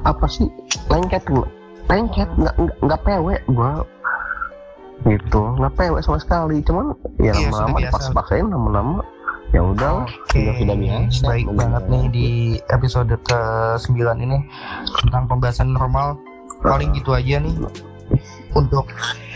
apa 0.03 0.25
sih? 0.27 0.47
Lengket 0.91 1.23
lengket 1.89 2.29
nggak 2.37 2.55
nggak 2.85 3.01
pewe 3.07 3.35
gua. 3.51 3.83
Gitu. 5.07 5.41
Nggak 5.57 5.73
pewe 5.79 5.97
sama 6.03 6.19
sekali. 6.19 6.59
Cuman 6.67 6.91
ya 7.23 7.31
Iya, 7.31 7.47
lama-lama 7.47 7.77
biasa. 7.79 7.87
dipaksa-paksain 7.87 8.47
lama-lama 8.51 8.99
ya 9.49 9.61
udah 9.65 10.05
Oke, 10.05 10.45
sudah 10.45 10.53
sudah 10.57 10.75
biasa 10.77 11.21
baik 11.25 11.45
Bener. 11.45 11.57
banget 11.57 11.83
nih 11.89 12.05
di 12.13 12.27
episode 12.69 13.13
ke-9 13.25 13.97
ini 14.19 14.37
tentang 15.01 15.23
pembahasan 15.25 15.73
normal. 15.73 16.17
Paling 16.59 16.91
gitu 16.91 17.15
aja 17.15 17.39
nih 17.39 17.55
untuk 18.49 18.89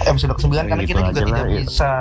episode 0.04 0.34
ke-9 0.36 0.50
Ya, 0.52 0.66
karena 0.66 0.84
gitu 0.84 0.92
kita 0.92 1.02
juga 1.08 1.22
tidak 1.24 1.46
ya. 1.46 1.54
bisa 1.62 1.92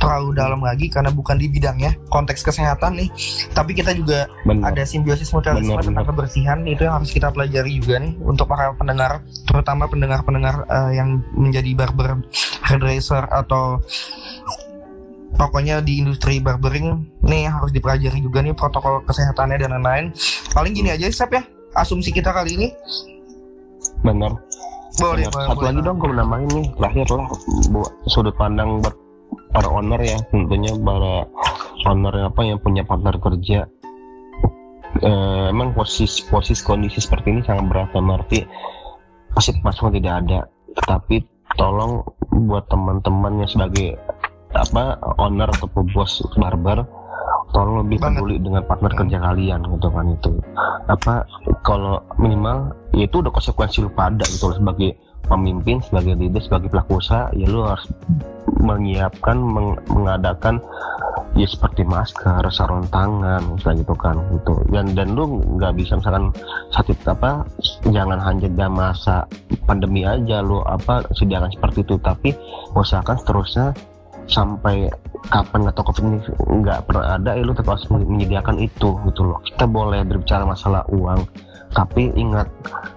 terlalu 0.00 0.28
dalam 0.34 0.60
lagi 0.60 0.88
karena 0.88 1.08
bukan 1.08 1.36
di 1.36 1.46
bidangnya 1.46 1.94
konteks 2.08 2.42
kesehatan 2.42 2.98
nih. 2.98 3.08
Tapi 3.52 3.72
kita 3.72 3.94
juga 3.94 4.26
benar 4.42 4.74
ada 4.74 4.82
simbiosis 4.82 5.30
mutualisme 5.30 5.72
Benar, 5.72 5.84
tentang 5.86 6.04
benar. 6.04 6.12
kebersihan 6.12 6.58
itu 6.66 6.84
yang 6.84 6.98
harus 7.00 7.08
kita 7.08 7.30
pelajari 7.30 7.78
juga 7.78 8.00
nih 8.02 8.12
untuk 8.20 8.48
para 8.48 8.74
pendengar 8.74 9.22
terutama 9.46 9.86
pendengar-pendengar 9.86 10.66
eh, 10.66 10.90
yang 10.98 11.22
menjadi 11.32 11.72
barber 11.72 12.20
hairdresser 12.66 13.22
atau 13.30 13.78
pokoknya 15.36 15.84
di 15.84 16.00
industri 16.02 16.40
barbering 16.40 17.06
nih 17.22 17.46
harus 17.46 17.70
dipelajari 17.70 18.18
juga 18.18 18.42
nih 18.42 18.56
protokol 18.56 19.04
kesehatannya 19.06 19.56
dan 19.60 19.70
lain-lain. 19.78 20.06
Paling 20.50 20.72
gini 20.72 20.90
aja 20.90 21.06
Sep 21.12 21.30
ya 21.36 21.44
asumsi 21.76 22.10
kita 22.10 22.32
kali 22.32 22.56
ini. 22.56 22.68
Benar. 24.00 24.32
Boleh 24.96 25.28
boleh, 25.28 25.46
satu 25.52 25.60
boleh. 25.60 25.68
lagi 25.68 25.80
dong 25.84 25.96
gue 26.00 26.08
nambahin 26.16 26.50
nih. 26.56 26.66
Terakhir 26.80 27.06
lah 27.12 27.28
buat 27.68 27.92
sudut 28.08 28.34
pandang 28.40 28.80
buat 28.80 28.96
para 29.52 29.68
owner 29.68 30.00
ya. 30.00 30.18
Tentunya 30.32 30.72
para 30.80 31.28
owner 31.84 32.12
yang 32.16 32.28
apa 32.32 32.40
yang 32.42 32.58
punya 32.64 32.82
partner 32.88 33.14
kerja. 33.20 33.68
Eh, 34.96 35.46
emang 35.52 35.76
posisi 35.76 36.24
posisi 36.32 36.64
kondisi 36.64 37.04
seperti 37.04 37.28
ini 37.28 37.40
sangat 37.44 37.68
berat 37.68 37.92
dan 37.92 38.08
arti 38.08 38.40
pasti 39.36 39.52
pemasukan 39.60 39.92
tidak 40.00 40.14
ada. 40.24 40.40
Tapi 40.72 41.20
tolong 41.60 42.00
buat 42.32 42.64
teman-teman 42.72 43.44
yang 43.44 43.50
sebagai 43.52 44.00
apa 44.56 44.96
owner 45.20 45.48
atau 45.52 45.68
bos 45.92 46.22
barber 46.36 46.82
tolong 47.54 47.86
lebih 47.86 48.02
Banget. 48.02 48.18
peduli 48.20 48.36
dengan 48.42 48.62
partner 48.66 48.92
Hmm. 48.92 49.00
kerja 49.06 49.18
kalian 49.22 49.60
gitu 49.64 49.88
kan 49.88 50.06
itu 50.10 50.32
apa 50.90 51.14
kalau 51.62 52.02
minimal 52.18 52.74
ya 52.92 53.06
itu 53.06 53.22
udah 53.22 53.32
konsekuensi 53.32 53.86
lu 53.86 53.90
pada 53.94 54.24
gitu 54.26 54.50
loh 54.50 54.56
sebagai 54.58 54.90
pemimpin 55.26 55.82
sebagai 55.82 56.14
leader 56.18 56.42
sebagai 56.42 56.70
pelaku 56.70 57.02
usaha 57.02 57.30
ya 57.34 57.46
lu 57.50 57.66
harus 57.66 57.86
menyiapkan 58.62 59.36
meng- 59.38 59.82
mengadakan 59.90 60.62
ya 61.36 61.44
seperti 61.44 61.84
masker 61.84 62.40
sarung 62.48 62.86
tangan 62.88 63.42
misalnya 63.44 63.84
gitu 63.84 63.94
kan 63.98 64.16
gitu 64.32 64.54
dan 64.72 64.96
dan 64.96 65.12
lu 65.12 65.42
nggak 65.58 65.76
bisa 65.76 65.98
misalkan 65.98 66.32
saat 66.72 66.88
itu 66.88 67.04
apa 67.10 67.44
jangan 67.92 68.16
hanya 68.22 68.48
dalam 68.54 68.78
masa 68.78 69.28
pandemi 69.68 70.06
aja 70.06 70.40
lu 70.40 70.64
apa 70.64 71.04
sediakan 71.12 71.52
seperti 71.52 71.84
itu 71.84 71.94
tapi 72.00 72.30
usahakan 72.72 73.16
seterusnya 73.20 73.66
sampai 74.26 74.90
kapan 75.26 75.70
atau 75.70 75.82
covid 75.86 76.04
ini 76.06 76.18
nggak 76.62 76.86
pernah 76.86 77.18
ada 77.18 77.34
ya 77.34 77.42
lu 77.42 77.54
tetap 77.54 77.78
harus 77.78 77.86
menyediakan 77.90 78.58
itu 78.58 78.94
gitu 79.06 79.22
loh. 79.22 79.38
Kita 79.42 79.66
boleh 79.66 80.02
berbicara 80.06 80.42
masalah 80.46 80.82
uang 80.90 81.26
tapi 81.74 82.08
ingat 82.16 82.48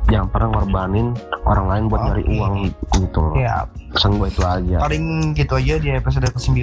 jangan 0.08 0.30
pernah 0.32 0.48
ngorbanin 0.56 1.12
orang 1.44 1.66
lain 1.68 1.84
buat 1.92 2.02
nyari 2.06 2.24
Oke. 2.24 2.34
uang 2.38 2.54
gitu 3.02 3.20
loh. 3.20 3.34
Ya 3.36 3.66
pesan 3.92 4.22
gue 4.22 4.28
itu 4.30 4.42
aja. 4.46 4.78
Paling 4.80 5.06
gitu 5.36 5.54
aja 5.58 5.76
di 5.82 5.90
episode 5.92 6.30
ke-9 6.32 6.58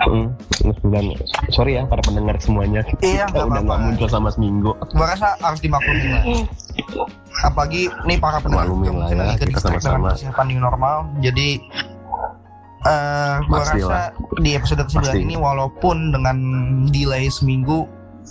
Hmm, 0.00 0.32
dan 0.88 1.12
sorry 1.52 1.76
ya 1.76 1.84
para 1.84 2.00
pendengar 2.00 2.32
semuanya. 2.40 2.80
Iya, 3.04 3.28
kita 3.28 3.44
udah 3.44 3.60
nggak 3.60 3.80
muncul 3.84 4.08
sama 4.08 4.32
seminggu. 4.32 4.72
Gua 4.96 5.06
rasa 5.12 5.36
harus 5.44 5.60
dimaklumin 5.60 6.08
lah. 6.16 6.24
Apalagi 7.44 7.92
nih 8.08 8.16
para 8.16 8.40
pendengar 8.40 8.64
Maklumin 8.64 8.96
juga 8.96 9.12
lah 9.12 9.36
ya, 9.36 9.36
ke 9.36 9.44
kita 9.52 9.60
sama-sama. 9.60 10.16
persiapan 10.16 10.46
new 10.48 10.60
normal. 10.62 10.96
Jadi 11.20 11.60
eh 12.80 13.36
gua 13.44 13.60
Pasti 13.60 13.78
rasa 13.78 13.88
lah. 13.90 14.08
di 14.36 14.50
episode 14.52 14.82
ke-9 14.82 14.96
Pasti. 15.02 15.18
ini 15.20 15.34
walaupun 15.34 15.96
dengan 16.10 16.36
delay 16.86 17.28
seminggu 17.28 17.84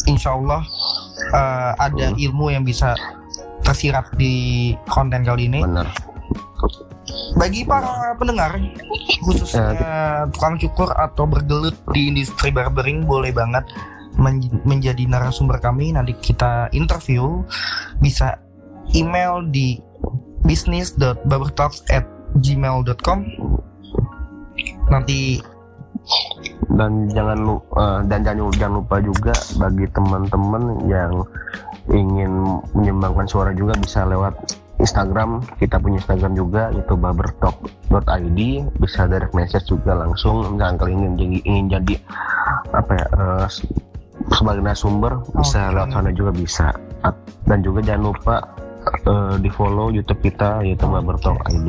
insya 0.05 0.33
Allah 0.33 0.65
eh, 1.29 1.71
ada 1.77 2.05
Hmm. 2.07 2.17
ilmu 2.17 2.49
yang 2.49 2.63
bisa 2.63 2.97
tersirat 3.61 4.09
di 4.13 4.33
konten 4.85 5.21
kali 5.21 5.45
ini 5.45 5.61
bener 5.61 5.85
bagi 7.35 7.61
para 7.63 8.13
pendengar 8.15 8.57
khususnya 9.19 9.69
tukang 10.29 10.57
cukur 10.57 10.89
atau 10.91 11.25
bergelut 11.25 11.73
di 11.89 12.09
industri 12.09 12.49
barbering 12.49 13.03
boleh 13.03 13.29
banget 13.29 13.65
men- 14.15 14.61
menjadi 14.63 15.05
narasumber 15.05 15.57
kami 15.57 15.89
nanti 15.89 16.13
kita 16.15 16.69
interview 16.71 17.41
bisa 17.97 18.37
email 18.91 19.41
di 19.43 19.77
business.barbertalks 20.43 21.85
at 21.87 22.05
gmail.com 22.35 23.19
nanti 24.89 25.39
dan 26.73 27.09
jangan 27.13 27.39
lupa 27.43 28.01
dan 28.05 28.25
jangan, 28.25 28.49
jangan 28.55 28.75
lupa 28.81 28.95
juga 29.01 29.33
bagi 29.57 29.85
teman-teman 29.93 30.63
yang 30.89 31.13
ingin 31.89 32.61
menyumbangkan 32.77 33.25
suara 33.25 33.51
juga 33.53 33.73
bisa 33.77 34.05
lewat 34.05 34.37
Instagram. 34.79 35.43
Kita 35.59 35.81
punya 35.81 35.99
Instagram 35.99 36.33
juga 36.39 36.71
itu 36.71 36.93
barbertalk.id 36.95 38.39
bisa 38.79 39.01
direct 39.09 39.35
message 39.35 39.67
juga 39.67 39.97
langsung. 39.97 40.55
Misalkan 40.55 40.77
kalian 40.79 40.97
ingin 40.97 41.13
jadi, 41.17 41.37
ingin 41.45 41.65
jadi 41.67 41.95
apa 42.71 42.91
ya 42.95 43.05
uh, 43.17 43.47
sebagai 44.31 44.61
narasumber 44.63 45.19
bisa 45.35 45.73
lewat 45.73 45.89
sana 45.93 46.09
juga 46.15 46.31
bisa. 46.31 46.67
Dan 47.49 47.65
juga 47.65 47.81
jangan 47.81 48.13
lupa 48.13 48.35
uh, 49.07 49.35
di 49.39 49.49
follow 49.51 49.91
YouTube 49.91 50.19
kita 50.23 50.63
yaitu 50.65 50.85
barbertalk.id 50.85 51.67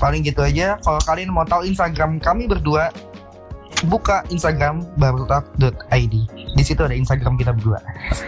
paling 0.00 0.22
gitu 0.24 0.40
aja. 0.40 0.80
Kalau 0.80 1.00
kalian 1.04 1.30
mau 1.30 1.44
tahu 1.44 1.68
Instagram 1.68 2.18
kami 2.18 2.48
berdua 2.48 2.88
buka 3.88 4.24
Instagram 4.28 4.84
barbertalk.id 5.00 6.14
di 6.30 6.62
situ 6.64 6.80
ada 6.84 6.96
Instagram 6.96 7.36
kita 7.40 7.54
berdua. 7.56 7.78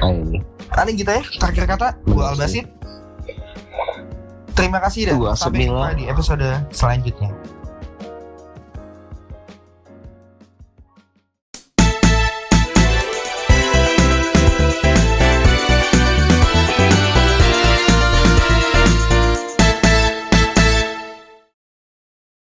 ID 0.00 0.40
paling 0.72 0.96
gitu 0.96 1.10
ya 1.12 1.22
terakhir 1.40 1.64
kata 1.68 1.88
gua 2.08 2.32
Albasit. 2.32 2.68
Terima 4.52 4.84
kasih 4.84 5.08
dan 5.08 5.16
sampai 5.32 5.64
jumpa 5.64 5.96
di 5.96 6.04
episode 6.12 6.44
selanjutnya 6.70 7.32